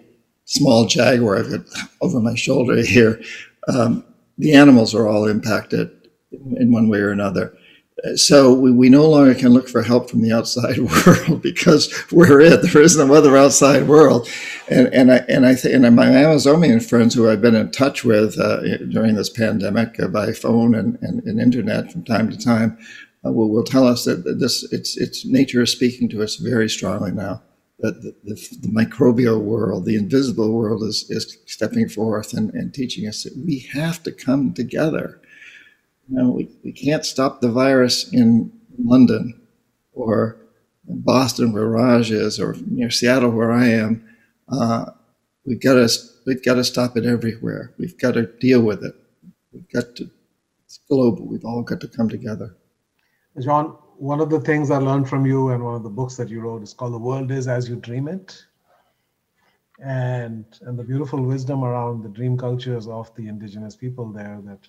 [0.44, 1.66] small jaguar I've got
[2.00, 3.20] over my shoulder here,
[3.68, 4.04] um,
[4.38, 5.90] the animals are all impacted
[6.30, 7.56] in one way or another
[8.14, 12.40] so we, we no longer can look for help from the outside world because we're
[12.40, 12.60] it.
[12.62, 14.28] There is no other outside world.
[14.68, 18.04] And, and I, and I think, and my Amazonian friends who I've been in touch
[18.04, 22.36] with uh, during this pandemic uh, by phone and, and, and, internet from time to
[22.36, 22.76] time
[23.24, 26.68] uh, will, will tell us that this, it's, it's nature is speaking to us very
[26.68, 27.42] strongly now.
[27.78, 32.72] That the, the, the microbial world, the invisible world is, is stepping forth and, and
[32.72, 35.20] teaching us that we have to come together
[36.08, 39.40] you know, we, we can't stop the virus in London
[39.92, 40.36] or
[40.84, 44.08] Boston where Raj is or near Seattle where I am.
[44.48, 44.86] Uh,
[45.44, 45.88] we've got to
[46.26, 47.74] we've got to stop it everywhere.
[47.78, 48.94] We've got to deal with it.
[49.52, 50.10] We've got to.
[50.64, 51.26] It's global.
[51.26, 52.56] We've all got to come together.
[53.40, 56.28] John, one of the things I learned from you and one of the books that
[56.28, 58.44] you wrote is called "The World Is as You Dream It,"
[59.84, 64.68] and and the beautiful wisdom around the dream cultures of the indigenous people there that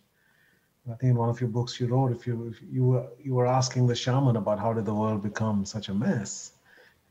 [0.91, 3.33] I think in one of your books you wrote, if you if you were you
[3.33, 6.53] were asking the shaman about how did the world become such a mess,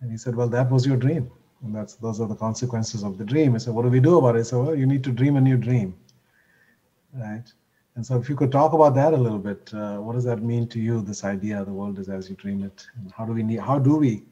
[0.01, 1.31] and he said, well, that was your dream,
[1.63, 3.53] and that's those are the consequences of the dream.
[3.53, 4.45] He said, what do we do about it?
[4.45, 5.95] So well, you need to dream a new dream,
[7.15, 7.45] right?
[7.97, 10.43] And so, if you could talk about that a little bit, uh, what does that
[10.43, 11.01] mean to you?
[11.01, 13.79] This idea, the world is as you dream it, and how do we need, how
[13.79, 14.23] do we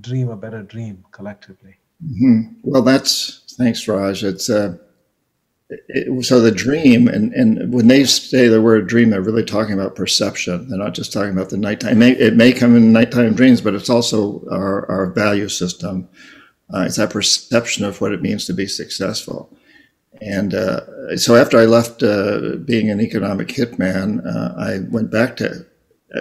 [0.00, 1.76] dream a better dream collectively?
[2.04, 2.60] Mm-hmm.
[2.62, 4.24] Well, that's thanks, Raj.
[4.24, 4.78] It's uh,
[5.68, 9.74] it, so the dream, and, and when they say the word dream, they're really talking
[9.74, 10.68] about perception.
[10.68, 11.92] They're not just talking about the nighttime.
[11.92, 16.08] It may, it may come in nighttime dreams, but it's also our, our value system.
[16.72, 19.56] Uh, it's that perception of what it means to be successful.
[20.20, 25.36] And uh, so after I left uh, being an economic hitman, uh, I went back
[25.38, 25.66] to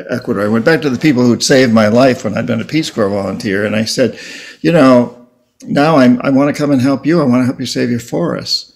[0.10, 0.44] Ecuador.
[0.44, 2.90] I went back to the people who'd saved my life when I'd been a Peace
[2.90, 4.20] Corps volunteer, and I said,
[4.62, 5.28] you know,
[5.64, 7.22] now I'm, I want to come and help you.
[7.22, 8.75] I want to help you save your forests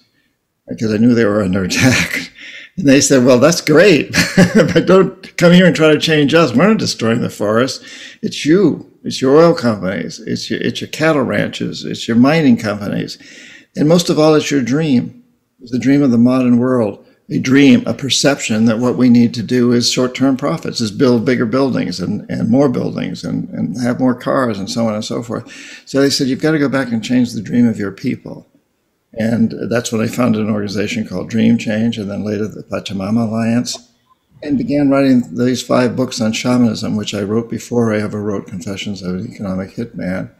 [0.70, 2.32] because I knew they were under attack.
[2.78, 4.14] And they said, Well, that's great,
[4.56, 6.54] but don't come here and try to change us.
[6.54, 7.84] We're not destroying the forest.
[8.22, 12.58] It's you, it's your oil companies, it's your, it's your cattle ranches, it's your mining
[12.58, 13.18] companies.
[13.76, 15.24] And most of all, it's your dream.
[15.62, 17.06] It's the dream of the modern world.
[17.32, 20.90] A dream, a perception that what we need to do is short term profits, is
[20.90, 24.96] build bigger buildings and, and more buildings and, and have more cars and so on
[24.96, 25.84] and so forth.
[25.86, 28.49] So they said, You've got to go back and change the dream of your people.
[29.20, 33.28] And that's when I founded an organization called Dream Change and then later the Pachamama
[33.28, 33.90] Alliance
[34.42, 38.48] and began writing these five books on shamanism, which I wrote before I ever wrote
[38.48, 40.32] Confessions of an Economic Hitman.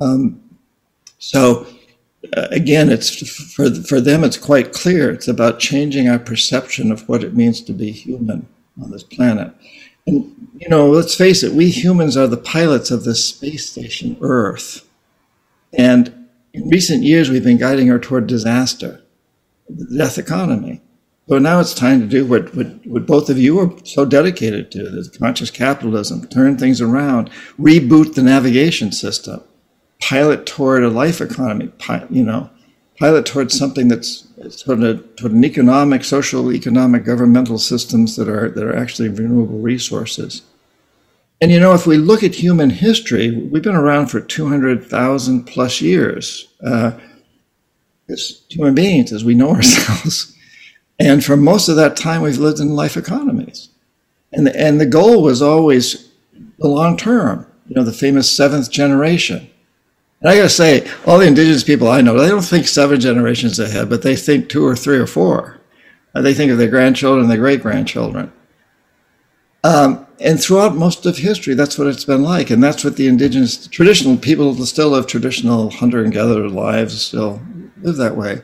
[0.00, 0.40] Um,
[1.18, 1.66] so
[2.36, 5.10] uh, again, it's for, for them, it's quite clear.
[5.10, 8.46] It's about changing our perception of what it means to be human
[8.80, 9.52] on this planet.
[10.06, 14.16] And, you know, let's face it, we humans are the pilots of this space station,
[14.20, 14.88] Earth.
[15.72, 16.21] And
[16.54, 19.02] in recent years, we've been guiding her toward disaster,
[19.68, 20.82] the death economy.
[21.28, 24.70] So now it's time to do what, what, what both of you are so dedicated
[24.72, 29.42] to, the conscious capitalism, turn things around, reboot the navigation system,
[30.00, 31.70] pilot toward a life economy,
[32.10, 32.50] you know,
[32.98, 34.26] pilot towards something that's
[34.62, 39.58] toward, a, toward an economic, social, economic, governmental systems that are, that are actually renewable
[39.58, 40.42] resources.
[41.42, 45.80] And you know, if we look at human history, we've been around for 200,000 plus
[45.80, 46.92] years uh,
[48.08, 50.38] as human beings, as we know ourselves.
[51.00, 53.70] And for most of that time, we've lived in life economies.
[54.32, 56.10] And the, and the goal was always
[56.60, 59.50] the long term, you know, the famous seventh generation.
[60.20, 63.00] And I got to say, all the indigenous people I know, they don't think seven
[63.00, 65.58] generations ahead, but they think two or three or four.
[66.14, 68.32] Uh, they think of their grandchildren and their great grandchildren.
[69.64, 72.50] Um, and throughout most of history, that's what it's been like.
[72.50, 77.40] And that's what the indigenous, traditional people still live traditional hunter and gatherer lives, still
[77.82, 78.42] live that way.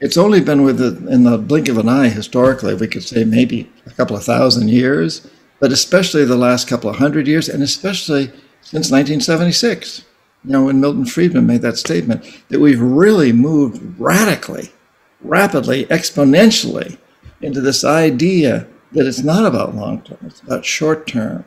[0.00, 3.24] It's only been with the, in the blink of an eye historically, we could say
[3.24, 5.28] maybe a couple of thousand years,
[5.58, 8.26] but especially the last couple of hundred years, and especially
[8.60, 10.04] since 1976,
[10.44, 14.70] you know, when Milton Friedman made that statement, that we've really moved radically,
[15.20, 16.96] rapidly, exponentially
[17.40, 21.44] into this idea that it's not about long term; it's about short term.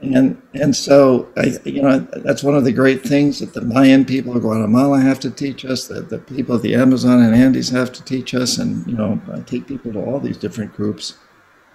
[0.00, 4.04] And and so I, you know that's one of the great things that the Mayan
[4.04, 7.70] people of Guatemala have to teach us, that the people of the Amazon and Andes
[7.70, 11.14] have to teach us, and you know I take people to all these different groups,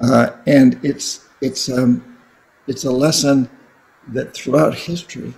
[0.01, 2.17] uh, and it's it's um,
[2.67, 3.49] it's a lesson
[4.09, 5.33] that throughout history,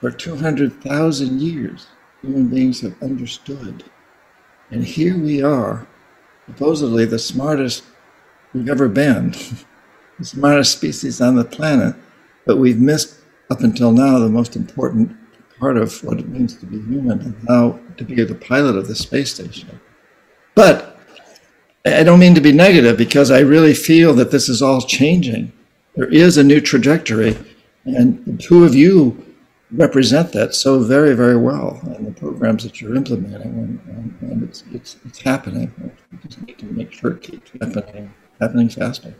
[0.00, 1.86] for two hundred thousand years,
[2.22, 3.84] human beings have understood,
[4.70, 5.86] and here we are,
[6.46, 7.84] supposedly the smartest
[8.52, 9.34] we've ever been.
[10.18, 11.96] the smartest species on the planet,
[12.46, 13.16] but we've missed
[13.50, 15.16] up until now the most important
[15.58, 18.86] part of what it means to be human and how to be the pilot of
[18.86, 19.80] the space station.
[20.54, 20.98] But
[21.84, 25.52] I don't mean to be negative because I really feel that this is all changing.
[25.96, 27.36] There is a new trajectory,
[27.84, 29.26] and the two of you
[29.72, 34.42] represent that so very, very well in the programs that you're implementing, and, and, and
[34.42, 35.72] it's, it's, it's happening.
[36.12, 39.14] We just need to make sure it keeps happening, happening faster.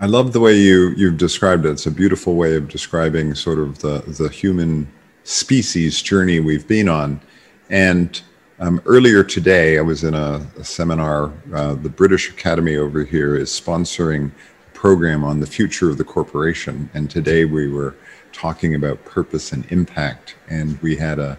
[0.00, 1.70] I love the way you you've described it.
[1.70, 4.90] It's a beautiful way of describing sort of the the human
[5.24, 7.20] species journey we've been on.
[7.68, 8.20] And
[8.60, 11.32] um, earlier today, I was in a, a seminar.
[11.52, 16.04] Uh, the British Academy over here is sponsoring a program on the future of the
[16.04, 17.94] corporation, and today we were
[18.32, 20.36] talking about purpose and impact.
[20.48, 21.38] And we had a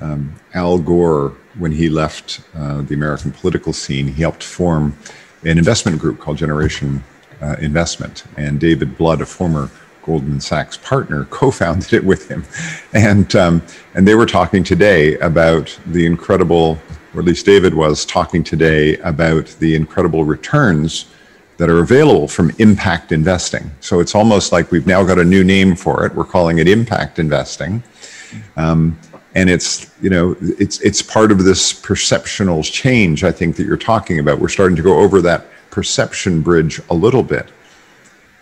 [0.00, 4.08] um, Al Gore when he left uh, the American political scene.
[4.08, 4.96] He helped form
[5.44, 7.02] an investment group called Generation
[7.40, 8.24] uh, investment.
[8.36, 9.70] And David Blood, a former
[10.02, 12.44] Goldman Sachs partner, co-founded it with him,
[12.94, 13.62] and um,
[13.94, 16.78] and they were talking today about the incredible,
[17.14, 21.06] or at least David was talking today about the incredible returns
[21.58, 23.70] that are available from impact investing.
[23.80, 26.14] So it's almost like we've now got a new name for it.
[26.14, 27.82] We're calling it impact investing.
[28.56, 28.98] Um,
[29.34, 33.76] and it's you know it's it's part of this perceptional change I think that you're
[33.76, 34.38] talking about.
[34.38, 37.48] We're starting to go over that perception bridge a little bit.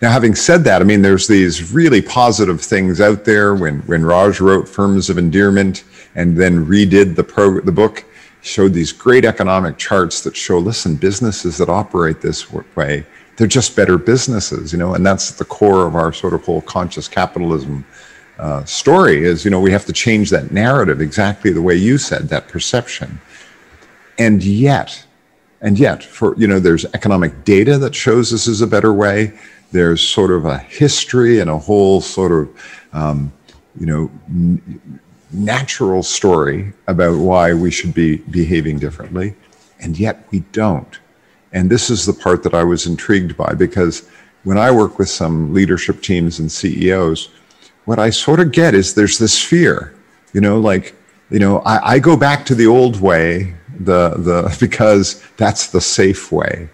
[0.01, 3.53] Now, having said that, I mean, there's these really positive things out there.
[3.53, 5.83] When when Raj wrote Firms of Endearment
[6.15, 8.05] and then redid the pro the book,
[8.41, 13.75] showed these great economic charts that show, listen, businesses that operate this way, they're just
[13.75, 17.85] better businesses, you know, and that's the core of our sort of whole conscious capitalism
[18.39, 19.23] uh, story.
[19.23, 22.47] Is you know we have to change that narrative exactly the way you said that
[22.47, 23.21] perception,
[24.17, 25.05] and yet
[25.61, 29.33] and yet, for you know, there's economic data that shows this is a better way.
[29.71, 32.49] There's sort of a history and a whole sort of,
[32.93, 33.31] um,
[33.79, 39.35] you know, n- natural story about why we should be behaving differently,
[39.81, 40.99] and yet we don't.
[41.51, 44.07] And this is the part that I was intrigued by because
[44.43, 47.29] when I work with some leadership teams and CEOs,
[47.89, 49.95] what I sort of get is there's this fear,
[50.31, 50.93] you know, like,
[51.31, 55.81] you know, I, I go back to the old way the the because that's the
[55.81, 56.69] safe way.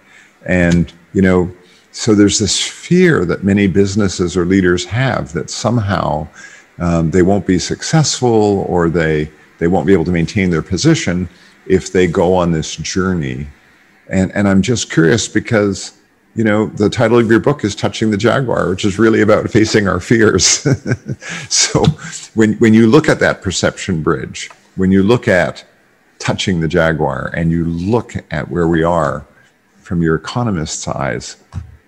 [0.46, 1.50] And you know
[1.94, 6.28] so there's this fear that many businesses or leaders have that somehow
[6.80, 11.30] um, they won't be successful or they they won't be able to maintain their position
[11.66, 13.48] if they go on this journey.
[14.10, 15.98] And and i'm just curious because
[16.36, 19.50] you know the title of your book is touching the jaguar which is really about
[19.50, 20.46] facing our fears
[21.50, 21.84] so
[22.34, 25.64] when when you look at that perception bridge when you look at
[26.20, 29.26] touching the Jaguar and you look at where we are
[29.78, 31.38] from your economist's eyes,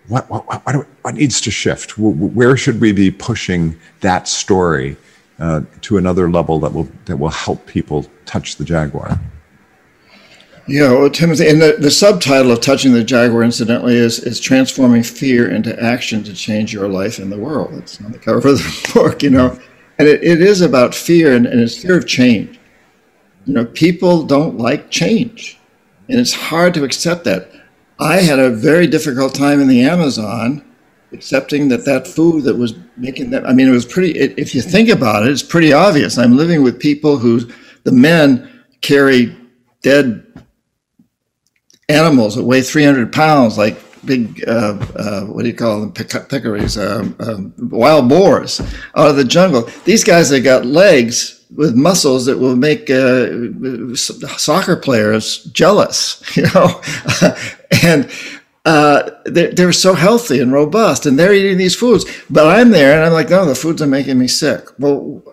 [0.07, 1.97] what, what, what, what needs to shift?
[1.97, 4.95] Where should we be pushing that story
[5.39, 9.19] uh, to another level that will, that will help people touch the Jaguar?
[10.67, 15.49] Yeah, Timothy, and the, the subtitle of Touching the Jaguar, incidentally, is, is Transforming Fear
[15.49, 17.73] into Action to Change Your Life in the World.
[17.75, 19.57] It's on the cover of the book, you know.
[19.97, 22.59] And it, it is about fear, and, and it's fear of change
[23.47, 25.57] you know, people don't like change.
[26.09, 27.49] And it's hard to accept that.
[27.99, 30.63] I had a very difficult time in the Amazon
[31.13, 34.61] accepting that that food that was making that, I mean, it was pretty, if you
[34.61, 36.17] think about it, it's pretty obvious.
[36.17, 37.49] I'm living with people who,
[37.85, 39.35] the men carry
[39.81, 40.25] dead
[41.89, 46.77] animals that weigh 300 pounds, like big, uh, uh, what do you call them, peccaries,
[46.77, 48.59] um, um, wild boars
[48.95, 49.69] out of the jungle.
[49.85, 56.43] These guys have got legs with muscles that will make uh, soccer players jealous, you
[56.53, 56.81] know,
[57.83, 58.11] and
[58.65, 62.05] uh, they're, they're so healthy and robust, and they're eating these foods.
[62.29, 64.67] But I'm there, and I'm like, no, the foods are making me sick.
[64.77, 65.23] Well,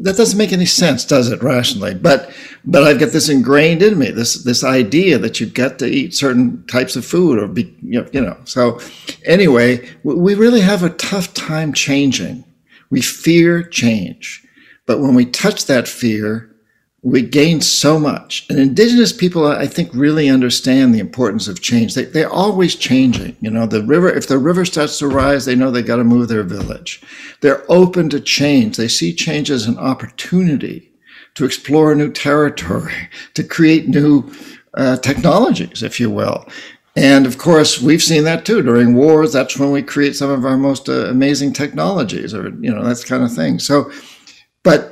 [0.00, 1.94] that doesn't make any sense, does it, rationally?
[1.94, 2.32] But
[2.64, 6.14] but I've got this ingrained in me, this this idea that you've got to eat
[6.14, 8.08] certain types of food, or be, you know.
[8.12, 8.36] You know.
[8.44, 8.80] So
[9.24, 12.44] anyway, we really have a tough time changing.
[12.90, 14.42] We fear change
[14.86, 16.51] but when we touch that fear,
[17.02, 18.46] we gain so much.
[18.48, 21.94] And indigenous people, I think, really understand the importance of change.
[21.94, 23.36] They, they're always changing.
[23.40, 26.04] You know, the river, if the river starts to rise, they know they got to
[26.04, 27.02] move their village.
[27.40, 28.76] They're open to change.
[28.76, 30.92] They see change as an opportunity
[31.34, 34.32] to explore new territory, to create new
[34.74, 36.46] uh, technologies, if you will.
[36.94, 39.32] And of course, we've seen that too during wars.
[39.32, 43.04] That's when we create some of our most uh, amazing technologies, or you know, that
[43.06, 43.58] kind of thing.
[43.58, 43.90] So,
[44.62, 44.91] but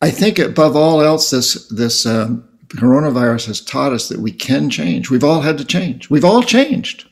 [0.00, 4.70] I think above all else, this this um, coronavirus has taught us that we can
[4.70, 5.10] change.
[5.10, 6.10] We've all had to change.
[6.10, 7.08] We've all changed.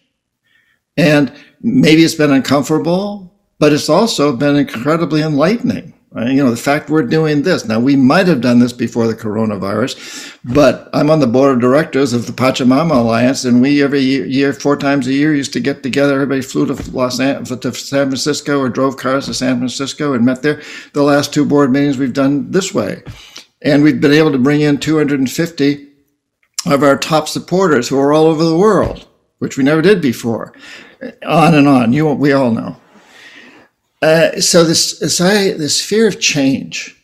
[0.96, 5.94] And maybe it's been uncomfortable, but it's also been incredibly enlightening.
[6.16, 7.66] You know, the fact we're doing this.
[7.66, 11.60] Now, we might have done this before the coronavirus, but I'm on the board of
[11.60, 15.60] directors of the Pachamama Alliance, and we every year, four times a year, used to
[15.60, 16.14] get together.
[16.14, 20.24] Everybody flew to Los Angeles, to San Francisco or drove cars to San Francisco and
[20.24, 20.62] met there.
[20.94, 23.02] The last two board meetings we've done this way.
[23.60, 25.88] And we've been able to bring in 250
[26.64, 29.06] of our top supporters who are all over the world,
[29.38, 30.54] which we never did before.
[31.26, 31.92] On and on.
[31.92, 32.76] You, we all know.
[34.06, 36.96] Uh, so this, this, fear of change,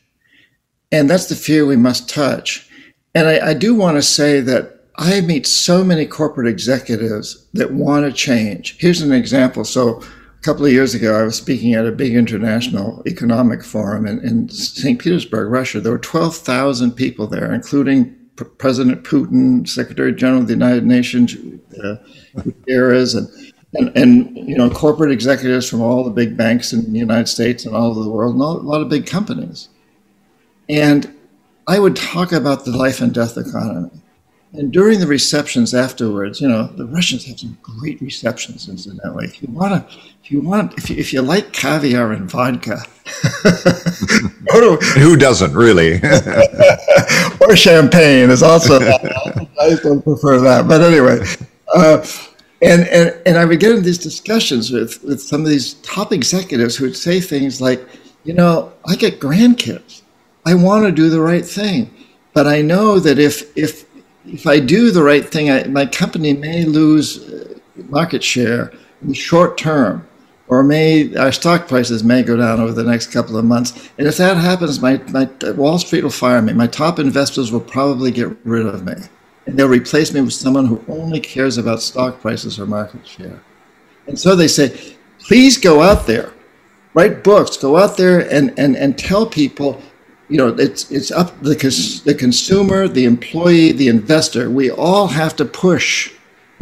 [0.92, 2.70] and that's the fear we must touch.
[3.12, 7.72] And I, I do want to say that I meet so many corporate executives that
[7.72, 8.78] want to change.
[8.78, 9.64] Here's an example.
[9.64, 14.06] So a couple of years ago, I was speaking at a big international economic forum
[14.06, 15.00] in, in St.
[15.00, 15.80] Petersburg, Russia.
[15.80, 21.34] There were 12,000 people there, including P- President Putin, Secretary General of the United Nations,
[21.82, 21.96] uh,
[22.36, 26.98] Guterres, and and, and you know corporate executives from all the big banks in the
[26.98, 29.68] United States and all over the world, and all, a lot of big companies.
[30.68, 31.14] And
[31.66, 33.90] I would talk about the life and death economy.
[34.54, 39.24] And during the receptions afterwards, you know, the Russians have some great receptions, incidentally.
[39.24, 42.84] If you want to, if you want, if you, if you like caviar and vodka,
[43.04, 45.94] to, who doesn't really?
[47.40, 48.78] or champagne is also.
[49.60, 51.24] I don't prefer that, but anyway.
[51.74, 52.04] Uh,
[52.62, 56.12] and, and, and I would get in these discussions with, with some of these top
[56.12, 57.84] executives who would say things like,
[58.22, 60.02] you know, I get grandkids.
[60.46, 61.92] I want to do the right thing.
[62.34, 63.84] But I know that if, if,
[64.24, 67.58] if I do the right thing, I, my company may lose uh,
[67.88, 70.06] market share in the short term,
[70.46, 73.90] or may our stock prices may go down over the next couple of months.
[73.98, 76.52] And if that happens, my, my Wall Street will fire me.
[76.52, 78.94] My top investors will probably get rid of me
[79.46, 83.42] and they'll replace me with someone who only cares about stock prices or market share.
[84.06, 86.32] And so they say, please go out there,
[86.94, 89.80] write books, go out there and, and, and tell people,
[90.28, 91.54] you know, it's, it's up the,
[92.04, 94.50] the consumer, the employee, the investor.
[94.50, 96.12] We all have to push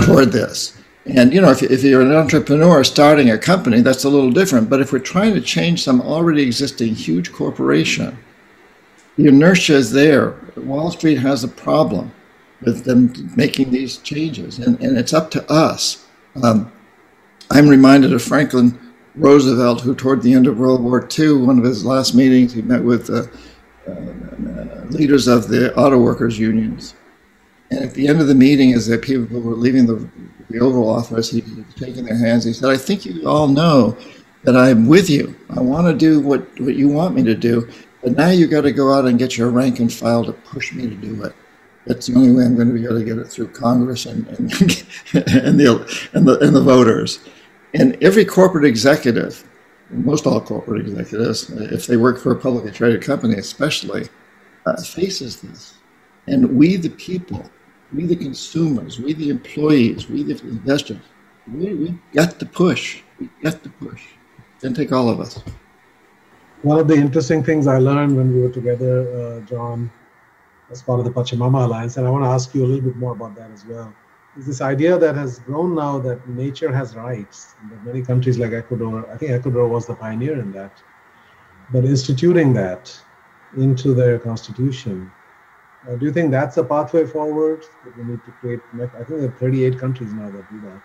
[0.00, 0.76] toward this.
[1.06, 4.68] And, you know, if, if you're an entrepreneur starting a company, that's a little different.
[4.68, 8.18] But if we're trying to change some already existing huge corporation,
[9.16, 10.34] the inertia is there.
[10.56, 12.12] Wall Street has a problem
[12.62, 14.58] with them making these changes.
[14.58, 16.06] And, and it's up to us.
[16.42, 16.70] Um,
[17.50, 18.78] I'm reminded of Franklin
[19.16, 22.62] Roosevelt, who, toward the end of World War II, one of his last meetings, he
[22.62, 23.24] met with uh,
[23.90, 26.94] uh, leaders of the auto workers' unions.
[27.70, 30.08] And at the end of the meeting, as the people were leaving the,
[30.48, 32.44] the Oval Office, he was taking their hands.
[32.44, 33.96] He said, I think you all know
[34.44, 35.36] that I'm with you.
[35.50, 37.68] I want to do what, what you want me to do.
[38.02, 40.72] But now you got to go out and get your rank and file to push
[40.72, 41.34] me to do it.
[41.86, 44.26] That's the only way I'm going to be able to get it through Congress and,
[44.28, 44.40] and,
[45.14, 47.20] and, the, and, the, and the voters.
[47.74, 49.48] And every corporate executive,
[49.90, 54.08] most all corporate executives, if they work for a publicly traded company especially,
[54.66, 55.74] uh, faces this.
[56.26, 57.48] And we, the people,
[57.94, 61.00] we, the consumers, we, the employees, we, the investors,
[61.52, 63.02] we, we got to push.
[63.18, 64.04] We got to push.
[64.60, 65.42] To take all of us.
[66.62, 69.90] One of the interesting things I learned when we were together, uh, John,
[70.70, 71.96] as part of the Pachamama Alliance.
[71.96, 73.92] And I want to ask you a little bit more about that as well.
[74.38, 78.38] Is this idea that has grown now that nature has rights, and that many countries
[78.38, 80.80] like Ecuador, I think Ecuador was the pioneer in that,
[81.72, 82.96] but instituting that
[83.56, 85.10] into their constitution.
[85.88, 87.64] Uh, do you think that's a pathway forward?
[87.84, 88.60] That we need to create.
[88.74, 90.82] I think there are 38 countries now that do that.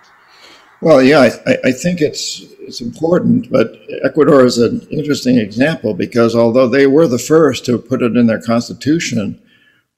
[0.82, 3.74] Well, yeah, I, I, think it's it's important, but
[4.04, 8.28] Ecuador is an interesting example because although they were the first to put it in
[8.28, 9.42] their constitution,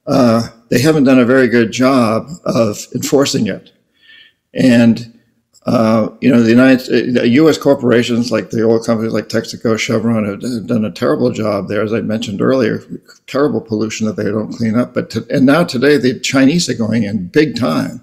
[0.08, 3.72] uh, they haven't done a very good job of enforcing it.
[4.54, 5.18] And
[5.66, 7.58] uh, you know, the United U.S.
[7.58, 11.92] corporations like the oil companies like Texaco, Chevron have done a terrible job there, as
[11.92, 12.82] I mentioned earlier.
[13.26, 14.94] Terrible pollution that they don't clean up.
[14.94, 18.02] But to, and now today, the Chinese are going in big time,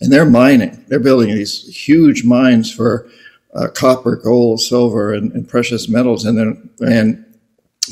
[0.00, 0.82] and they're mining.
[0.88, 3.06] They're building these huge mines for
[3.52, 7.26] uh, copper, gold, silver, and, and precious metals, and then and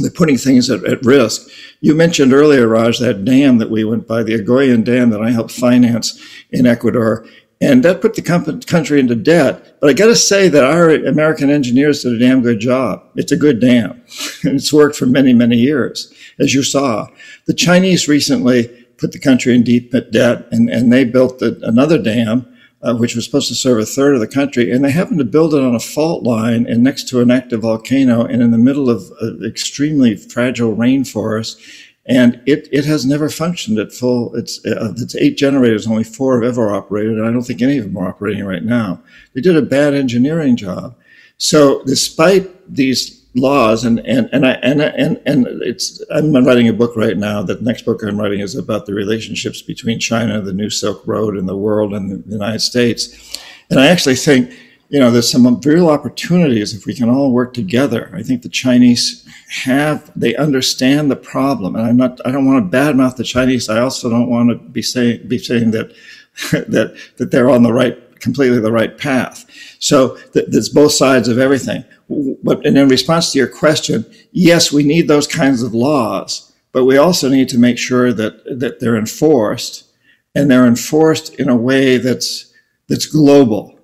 [0.04, 1.48] they're putting things at, at, risk.
[1.80, 5.30] You mentioned earlier, Raj, that dam that we went by, the Agoyan Dam that I
[5.30, 6.20] helped finance
[6.50, 7.26] in Ecuador.
[7.62, 8.22] And that put the
[8.66, 9.78] country into debt.
[9.80, 13.04] But I got to say that our American engineers did a damn good job.
[13.16, 14.02] It's a good dam.
[14.44, 17.06] and it's worked for many, many years, as you saw.
[17.46, 22.00] The Chinese recently put the country in deep debt and, and they built the, another
[22.00, 22.46] dam
[22.82, 25.24] uh, which was supposed to serve a third of the country, and they happened to
[25.24, 28.58] build it on a fault line and next to an active volcano and in the
[28.58, 31.56] middle of an extremely fragile rainforest.
[32.06, 34.34] and it, it has never functioned at full.
[34.34, 37.78] It's uh, it's eight generators, only four have ever operated, and I don't think any
[37.78, 39.02] of them are operating right now.
[39.34, 40.96] They did a bad engineering job.
[41.36, 46.72] So despite these laws, and and and I and and and it's I'm writing a
[46.72, 47.42] book right now.
[47.42, 51.36] The next book I'm writing is about the relationships between China, the New Silk Road,
[51.36, 53.38] and the world and the United States.
[53.70, 54.52] And I actually think
[54.90, 58.10] you know, there's some real opportunities if we can all work together.
[58.12, 61.76] I think the Chinese have, they understand the problem.
[61.76, 63.68] And I'm not, I don't want to badmouth the Chinese.
[63.68, 65.92] I also don't want to be saying, be saying that,
[66.50, 69.44] that, that they're on the right, completely the right path.
[69.78, 71.84] So th- there's both sides of everything.
[72.42, 76.84] But, and in response to your question, yes, we need those kinds of laws, but
[76.84, 79.84] we also need to make sure that, that they're enforced
[80.34, 82.52] and they're enforced in a way that's,
[82.88, 83.80] that's global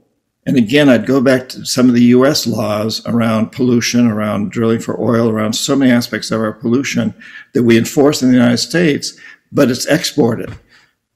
[0.46, 4.78] and again, I'd go back to some of the US laws around pollution, around drilling
[4.78, 7.14] for oil, around so many aspects of our pollution
[7.52, 9.18] that we enforce in the United States,
[9.50, 10.56] but it's exported.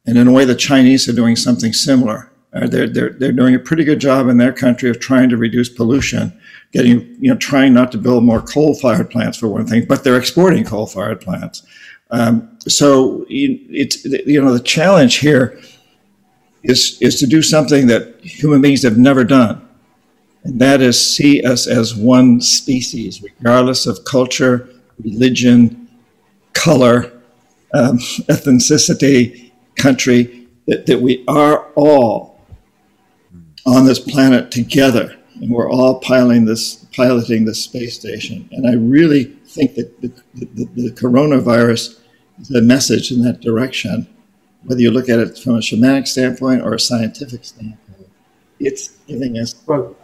[0.05, 2.30] And in a way, the Chinese are doing something similar.
[2.53, 5.37] Uh, they're, they're, they're doing a pretty good job in their country of trying to
[5.37, 6.33] reduce pollution,
[6.73, 10.03] getting, you know, trying not to build more coal fired plants for one thing, but
[10.03, 11.63] they're exporting coal fired plants.
[12.11, 15.61] Um, so it's, you know, the challenge here
[16.65, 19.67] is, is to do something that human beings have never done.
[20.43, 24.69] And that is see us as one species, regardless of culture,
[25.05, 25.89] religion,
[26.53, 27.13] color,
[27.75, 27.99] um,
[28.29, 32.30] ethnicity, country, that, that we are all
[33.67, 35.17] on this planet together.
[35.35, 38.49] And we're all piloting this, piloting this space station.
[38.53, 42.01] And I really think that the, the, the coronavirus
[42.41, 44.07] is a message in that direction
[44.65, 48.09] whether you look at it from a shamanic standpoint or a scientific standpoint,
[48.59, 49.55] it's giving us.
[49.67, 49.97] Well,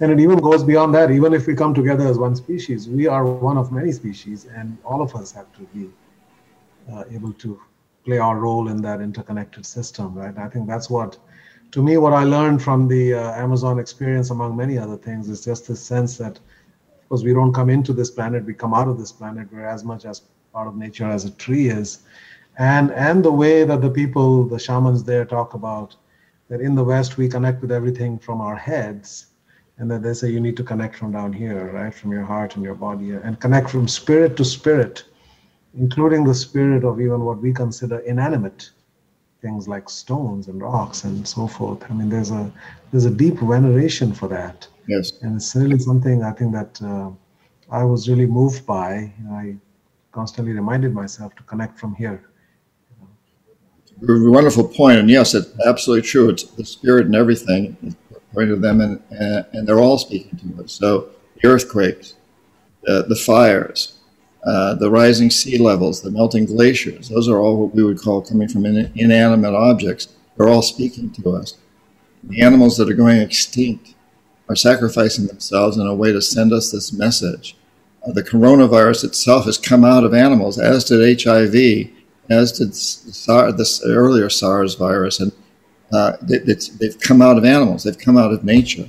[0.00, 1.10] and it even goes beyond that.
[1.10, 4.78] Even if we come together as one species, we are one of many species, and
[4.84, 5.90] all of us have to be
[6.90, 7.60] uh, able to
[8.04, 10.36] play our role in that interconnected system, right?
[10.38, 11.18] I think that's what,
[11.72, 15.44] to me, what I learned from the uh, Amazon experience, among many other things, is
[15.44, 16.38] just this sense that,
[17.02, 19.48] because we don't come into this planet, we come out of this planet.
[19.52, 22.00] We're as much as part of nature as a tree is
[22.58, 25.96] and and the way that the people the shamans there talk about
[26.48, 29.26] that in the west we connect with everything from our heads
[29.78, 32.56] and that they say you need to connect from down here right from your heart
[32.56, 35.04] and your body and connect from spirit to spirit
[35.78, 38.70] including the spirit of even what we consider inanimate
[39.40, 41.82] things like stones and rocks and so forth.
[41.90, 42.50] I mean there's a
[42.90, 44.66] there's a deep veneration for that.
[44.86, 45.12] Yes.
[45.22, 47.10] And it's really something i think that uh,
[47.70, 49.12] i was really moved by.
[49.42, 49.56] I
[50.12, 52.22] constantly reminded myself to connect from here.
[54.02, 56.30] Wonderful point, and yes, it's absolutely true.
[56.30, 59.02] It's the spirit and everything, according to them, and,
[59.52, 60.72] and they're all speaking to us.
[60.72, 62.14] So the earthquakes,
[62.88, 63.99] uh, the fires,
[64.44, 68.22] uh, the rising sea levels, the melting glaciers, those are all what we would call
[68.22, 70.08] coming from in, inanimate objects.
[70.36, 71.58] They're all speaking to us.
[72.24, 73.94] The animals that are going extinct
[74.48, 77.56] are sacrificing themselves in a way to send us this message.
[78.06, 81.90] Uh, the coronavirus itself has come out of animals, as did HIV
[82.30, 85.32] as did this earlier SARS virus, and
[85.92, 88.88] uh, they've come out of animals, they've come out of nature,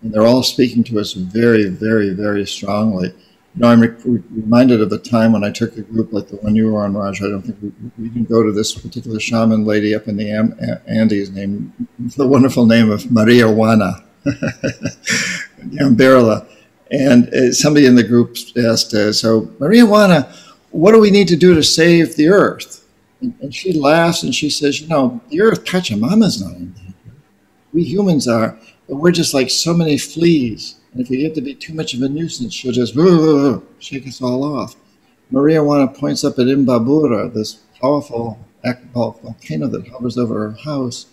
[0.00, 3.12] and they're all speaking to us very, very, very strongly.
[3.54, 6.36] You know, I'm re- reminded of the time when I took a group like the
[6.36, 7.20] one you were on, Raj.
[7.20, 10.30] I don't think we, we didn't go to this particular shaman lady up in the
[10.30, 11.72] Am- Andes named
[12.16, 14.04] the wonderful name of Maria Juana
[15.68, 16.46] Yamberla.
[16.92, 20.32] And uh, somebody in the group asked, uh, so Maria Juana,
[20.70, 22.86] what do we need to do to save the earth?
[23.20, 26.94] And, and she laughs and she says, you know, the earth, Pachamama's not in danger.
[27.72, 30.76] We humans are, but we're just like so many fleas.
[30.92, 32.94] And if we get to be too much of a nuisance, she'll just
[33.78, 34.74] shake us all off.
[35.30, 41.06] Maria Juana points up at Imbabura, this powerful volcano that hovers over her house.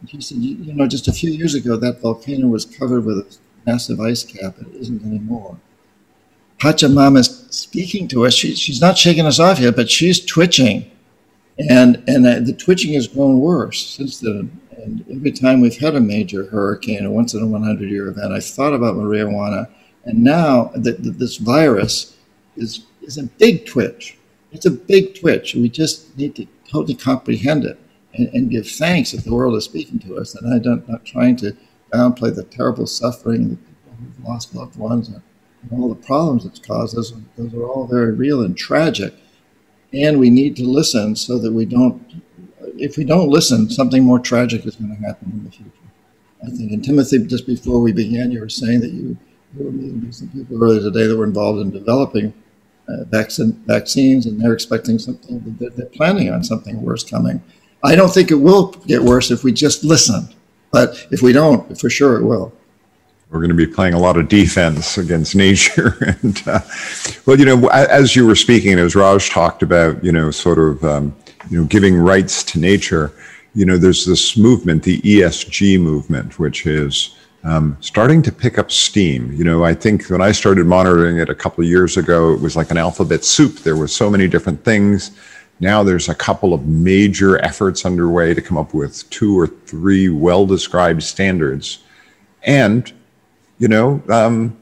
[0.00, 3.04] And she said, you, you know, just a few years ago, that volcano was covered
[3.04, 4.58] with a massive ice cap.
[4.58, 5.56] And it isn't anymore.
[6.58, 8.34] Pachamama is speaking to us.
[8.34, 10.90] She, she's not shaking us off yet, but she's twitching.
[11.58, 14.60] And, and uh, the twitching has grown worse since then.
[14.82, 18.32] And every time we've had a major hurricane, a once in a 100 year event,
[18.32, 19.68] I've thought about Maria Juana.
[20.04, 22.16] And now the, this virus
[22.56, 24.18] is, is a big twitch.
[24.50, 25.54] It's a big twitch.
[25.54, 27.78] We just need to totally comprehend it
[28.14, 30.34] and, and give thanks that the world is speaking to us.
[30.34, 31.56] And I'm not trying to
[31.92, 35.22] downplay the terrible suffering, the people who've lost loved ones and
[35.70, 39.14] all the problems it's caused, those, those are all very real and tragic.
[39.92, 42.22] And we need to listen so that we don't,
[42.76, 45.70] if we don't listen, something more tragic is going to happen in the future.
[46.42, 46.72] I think.
[46.72, 49.16] And Timothy, just before we began, you were saying that you,
[49.56, 52.34] you were meeting some people earlier today that were involved in developing
[52.88, 55.56] uh, vaccine, vaccines, and they're expecting something.
[55.58, 57.42] They're, they're planning on something worse coming.
[57.84, 60.28] I don't think it will get worse if we just listen,
[60.70, 62.52] but if we don't, for sure it will
[63.32, 65.96] we're going to be playing a lot of defense against nature.
[66.22, 66.60] and uh,
[67.24, 70.84] well, you know, as you were speaking, as Raj talked about, you know, sort of,
[70.84, 71.16] um,
[71.52, 73.12] you know, giving rights to nature.
[73.54, 78.70] You know, there's this movement, the ESG movement, which is um, starting to pick up
[78.70, 79.30] steam.
[79.32, 82.40] You know, I think when I started monitoring it a couple of years ago, it
[82.40, 83.58] was like an alphabet soup.
[83.58, 85.10] There were so many different things.
[85.60, 90.08] Now there's a couple of major efforts underway to come up with two or three
[90.08, 91.84] well described standards.
[92.44, 92.90] And
[93.58, 94.56] you know, um,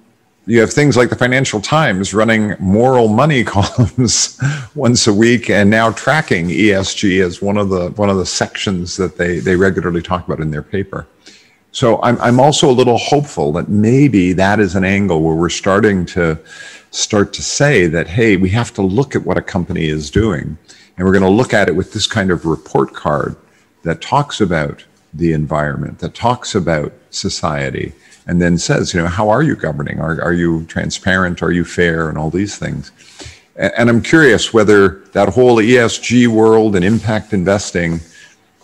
[0.47, 4.38] you have things like the Financial Times running moral money columns
[4.74, 8.97] once a week, and now tracking ESG as one of the one of the sections
[8.97, 11.07] that they they regularly talk about in their paper.
[11.72, 15.49] So I'm I'm also a little hopeful that maybe that is an angle where we're
[15.51, 16.38] starting to
[16.91, 20.57] start to say that hey, we have to look at what a company is doing,
[20.97, 23.36] and we're going to look at it with this kind of report card
[23.82, 24.84] that talks about
[25.14, 27.93] the environment, that talks about society,
[28.27, 30.01] and then says, you know, how are you governing?
[30.01, 31.43] Are, are you transparent?
[31.43, 32.09] Are you fair?
[32.09, 32.93] And all these things.
[33.57, 38.01] And, and I'm curious whether that whole ESG world and impact investing,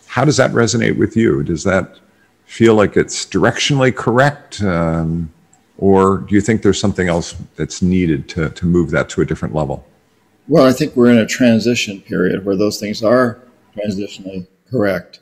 [0.06, 1.42] how does that resonate with you?
[1.42, 1.98] Does that
[2.46, 4.62] feel like it's directionally correct?
[4.62, 5.32] Um,
[5.78, 9.26] or do you think there's something else that's needed to, to move that to a
[9.26, 9.84] different level?
[10.48, 13.40] Well, I think we're in a transition period where those things are
[13.76, 15.20] transitionally correct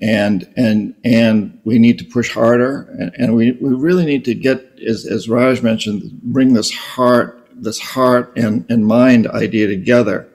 [0.00, 4.34] and and and we need to push harder and, and we, we really need to
[4.34, 10.28] get as, as raj mentioned bring this heart this heart and, and mind idea together.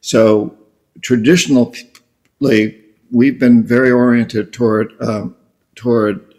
[0.00, 0.56] So
[1.00, 5.36] traditionally we've been very oriented toward um,
[5.74, 6.34] toward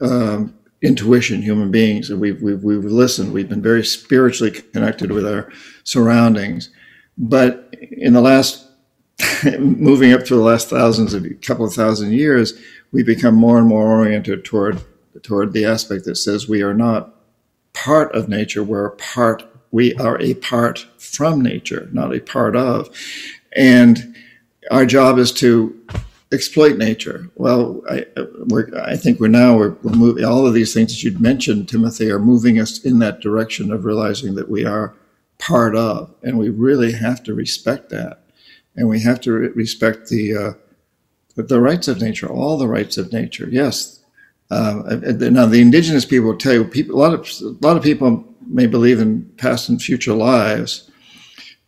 [0.00, 3.32] um, intuition human beings and we've, we've, we've listened.
[3.32, 5.50] We've been very spiritually connected with our
[5.84, 6.70] surroundings.
[7.16, 8.65] But in the last
[9.58, 12.54] moving up through the last thousands of a couple of thousand years,
[12.92, 14.80] we become more and more oriented toward
[15.22, 17.14] toward the aspect that says we are not
[17.72, 22.54] part of nature, we're a part, we are a part from nature, not a part
[22.54, 22.88] of.
[23.52, 24.14] And
[24.70, 25.74] our job is to
[26.32, 27.30] exploit nature.
[27.34, 28.06] Well, I,
[28.82, 30.24] I think we're now we're, we're moving.
[30.24, 33.84] All of these things that you'd mentioned, Timothy, are moving us in that direction of
[33.84, 34.94] realizing that we are
[35.38, 38.25] part of, and we really have to respect that
[38.76, 40.52] and we have to respect the uh,
[41.34, 43.48] the rights of nature, all the rights of nature.
[43.50, 44.00] Yes.
[44.50, 47.82] Uh, now, the indigenous people will tell you people, a lot of a lot of
[47.82, 50.88] people may believe in past and future lives,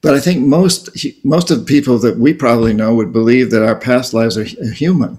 [0.01, 0.91] but I think most
[1.25, 4.45] most of the people that we probably know would believe that our past lives are
[4.45, 5.19] human.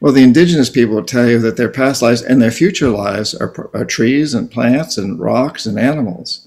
[0.00, 3.34] Well, the indigenous people will tell you that their past lives and their future lives
[3.34, 6.45] are, are trees and plants and rocks and animals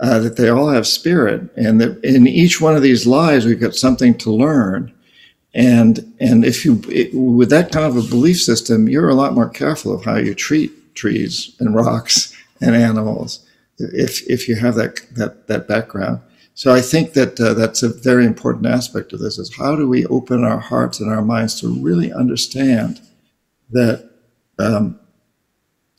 [0.00, 3.60] uh, that they all have spirit, and that in each one of these lives we've
[3.60, 4.92] got something to learn.
[5.52, 9.34] And and if you it, with that kind of a belief system, you're a lot
[9.34, 13.46] more careful of how you treat trees and rocks and animals
[13.78, 16.20] if if you have that that that background.
[16.54, 19.88] So I think that uh, that's a very important aspect of this: is how do
[19.88, 23.00] we open our hearts and our minds to really understand
[23.70, 24.10] that
[24.58, 24.98] um,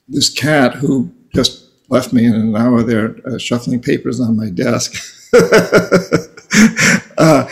[0.07, 4.49] this cat who just left me in an hour there uh, shuffling papers on my
[4.49, 4.95] desk.
[7.17, 7.47] uh,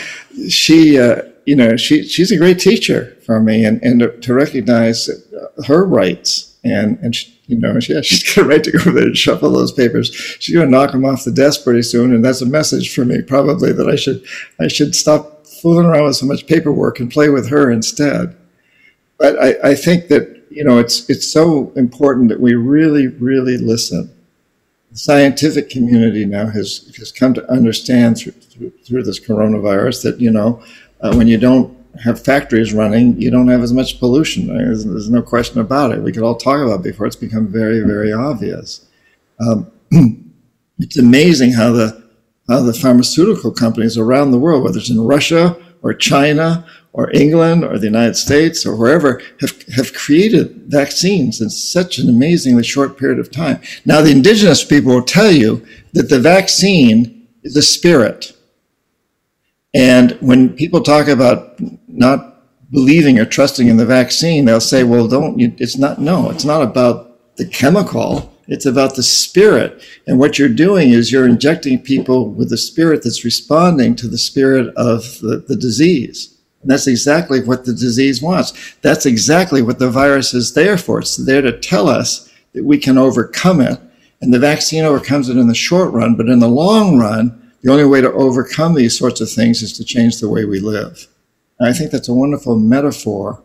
[0.48, 5.10] she, uh, you know, she, she's a great teacher for me and, and to recognize
[5.68, 6.58] her rights.
[6.64, 9.08] And, and she, you know, she, yeah, she's got a right to go over there
[9.08, 10.14] and shuffle those papers.
[10.40, 12.14] She's going to knock them off the desk pretty soon.
[12.14, 14.24] And that's a message for me, probably that I should,
[14.60, 18.38] I should stop fooling around with so much paperwork and play with her instead.
[19.18, 23.58] But I, I think that, you know, it's, it's so important that we really, really
[23.58, 24.16] listen
[24.92, 30.20] the scientific community now has, has come to understand through, through, through this coronavirus that,
[30.20, 30.62] you know,
[31.02, 34.48] uh, when you don't have factories running, you don't have as much pollution.
[34.48, 36.02] There's, there's, no question about it.
[36.02, 38.86] We could all talk about it before it's become very, very obvious.
[39.40, 39.72] Um,
[40.80, 42.10] it's amazing how the
[42.48, 47.64] how the pharmaceutical companies around the world, whether it's in Russia or China or England
[47.64, 52.98] or the United States or wherever have, have created vaccines in such an amazingly short
[52.98, 53.62] period of time.
[53.86, 58.36] Now, the indigenous people will tell you that the vaccine is a spirit.
[59.74, 62.38] And when people talk about not
[62.72, 66.64] believing or trusting in the vaccine, they'll say, well, don't, it's not, no, it's not
[66.64, 68.34] about the chemical.
[68.48, 69.84] It's about the spirit.
[70.08, 74.18] And what you're doing is you're injecting people with the spirit that's responding to the
[74.18, 76.36] spirit of the, the disease.
[76.64, 78.76] That's exactly what the disease wants.
[78.82, 81.00] That's exactly what the virus is there for.
[81.00, 83.80] It's there to tell us that we can overcome it
[84.22, 87.72] And the vaccine overcomes it in the short run, but in the long run, the
[87.72, 91.08] only way to overcome these sorts of things is to change the way we live.
[91.60, 93.44] And I think that's a wonderful metaphor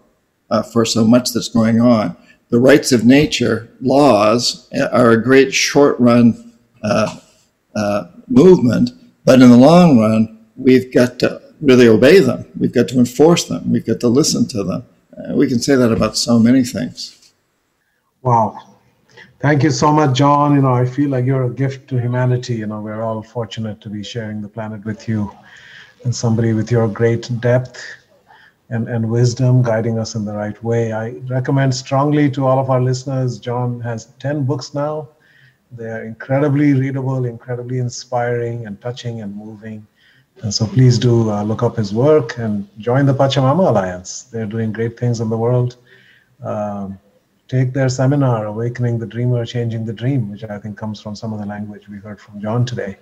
[0.51, 2.17] uh, for so much that's going on.
[2.51, 7.19] The rights of nature, laws, are a great short run uh,
[7.75, 8.91] uh, movement,
[9.25, 12.47] but in the long run, we've got to really obey them.
[12.59, 13.71] We've got to enforce them.
[13.73, 14.85] We've got to listen to them.
[15.17, 17.33] Uh, we can say that about so many things.
[18.23, 18.75] Wow.
[19.41, 20.55] Thank you so much, John.
[20.55, 22.55] You know, I feel like you're a gift to humanity.
[22.57, 25.31] You know, we're all fortunate to be sharing the planet with you
[26.05, 27.85] and somebody with your great depth
[28.71, 30.93] and, and wisdom guiding us in the right way.
[30.93, 33.39] I recommend strongly to all of our listeners.
[33.39, 35.09] John has 10 books now.
[35.73, 39.87] They are incredibly readable, incredibly inspiring, and touching and moving.
[40.43, 44.25] And so please do uh, look up his work and join the Pachamama Alliance.
[44.25, 45.77] They're doing great things in the world.
[46.43, 46.99] Um,
[47.49, 51.33] take their seminar, Awakening the Dreamer, Changing the Dream, which I think comes from some
[51.33, 52.99] of the language we heard from John today.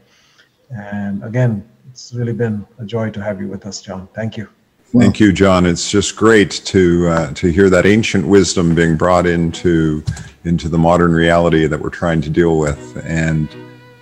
[0.70, 4.08] And again, it's really been a joy to have you with us, John.
[4.14, 4.48] Thank you.
[4.84, 5.64] Thank you, John.
[5.64, 10.04] It's just great to uh, to hear that ancient wisdom being brought into
[10.44, 13.48] into the modern reality that we're trying to deal with, and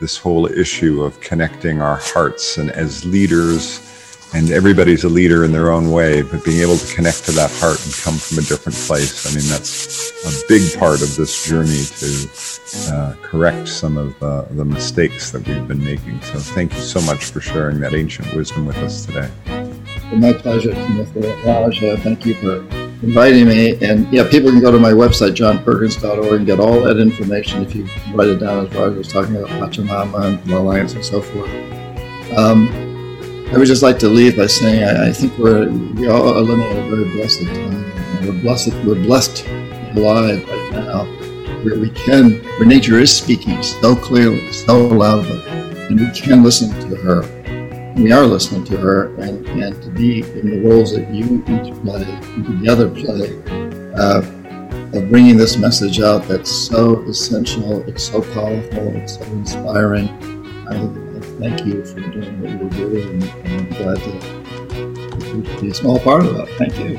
[0.01, 2.59] this whole issue of connecting our hearts.
[2.59, 3.86] And as leaders,
[4.32, 7.51] and everybody's a leader in their own way, but being able to connect to that
[7.53, 9.26] heart and come from a different place.
[9.26, 14.42] I mean, that's a big part of this journey to uh, correct some of uh,
[14.51, 16.20] the mistakes that we've been making.
[16.22, 19.30] So, thank you so much for sharing that ancient wisdom with us today.
[20.14, 21.20] My pleasure, Timothy.
[21.44, 23.82] Raj, uh, thank you for inviting me.
[23.84, 27.74] And yeah, people can go to my website, johnperkins.org, and get all that information if
[27.74, 31.20] you write it down as Raj was talking about Pachamama and the Alliance and so
[31.20, 31.51] forth.
[32.36, 32.68] Um,
[33.53, 36.40] I would just like to leave by saying I, I think we're we all are
[36.40, 38.26] living in a very blessed time.
[38.26, 38.74] We're blessed.
[38.84, 39.46] We're blessed
[39.96, 41.05] alive right now,
[41.64, 46.70] where we can, where nature is speaking so clearly, so loudly, and we can listen
[46.88, 47.22] to her
[48.01, 51.74] we are listening to her and, and to be in the roles that you each
[51.82, 53.38] play and together play
[53.94, 54.22] uh,
[54.92, 60.09] of bringing this message out that's so essential, it's so powerful, it's so inspiring.
[60.66, 65.74] I, I thank you for doing what you're doing and I'm glad to be a
[65.74, 66.48] small part of that.
[66.57, 66.98] Thank you.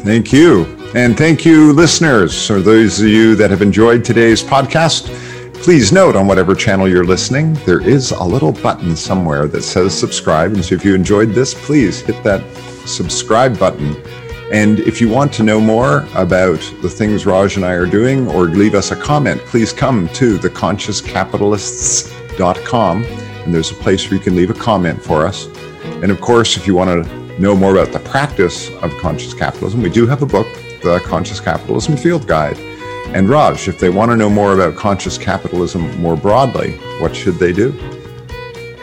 [0.00, 0.64] Thank you.
[0.96, 5.33] And thank you, listeners, or those of you that have enjoyed today's podcast.
[5.64, 9.98] Please note on whatever channel you're listening, there is a little button somewhere that says
[9.98, 10.52] subscribe.
[10.52, 12.44] And so if you enjoyed this, please hit that
[12.84, 13.96] subscribe button.
[14.52, 18.28] And if you want to know more about the things Raj and I are doing
[18.28, 24.22] or leave us a comment, please come to theconsciouscapitalists.com and there's a place where you
[24.22, 25.46] can leave a comment for us.
[26.02, 27.04] And of course, if you want to
[27.40, 30.48] know more about the practice of conscious capitalism, we do have a book,
[30.82, 32.58] The Conscious Capitalism Field Guide.
[33.14, 37.36] And Raj, if they want to know more about conscious capitalism more broadly, what should
[37.36, 37.70] they do?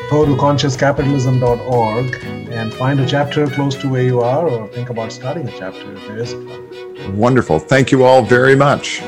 [0.10, 2.16] Go to consciouscapitalism.org
[2.50, 5.94] and find a chapter close to where you are or think about starting a chapter
[5.94, 7.18] if there is one.
[7.18, 7.60] Wonderful.
[7.60, 9.02] Thank you all very much.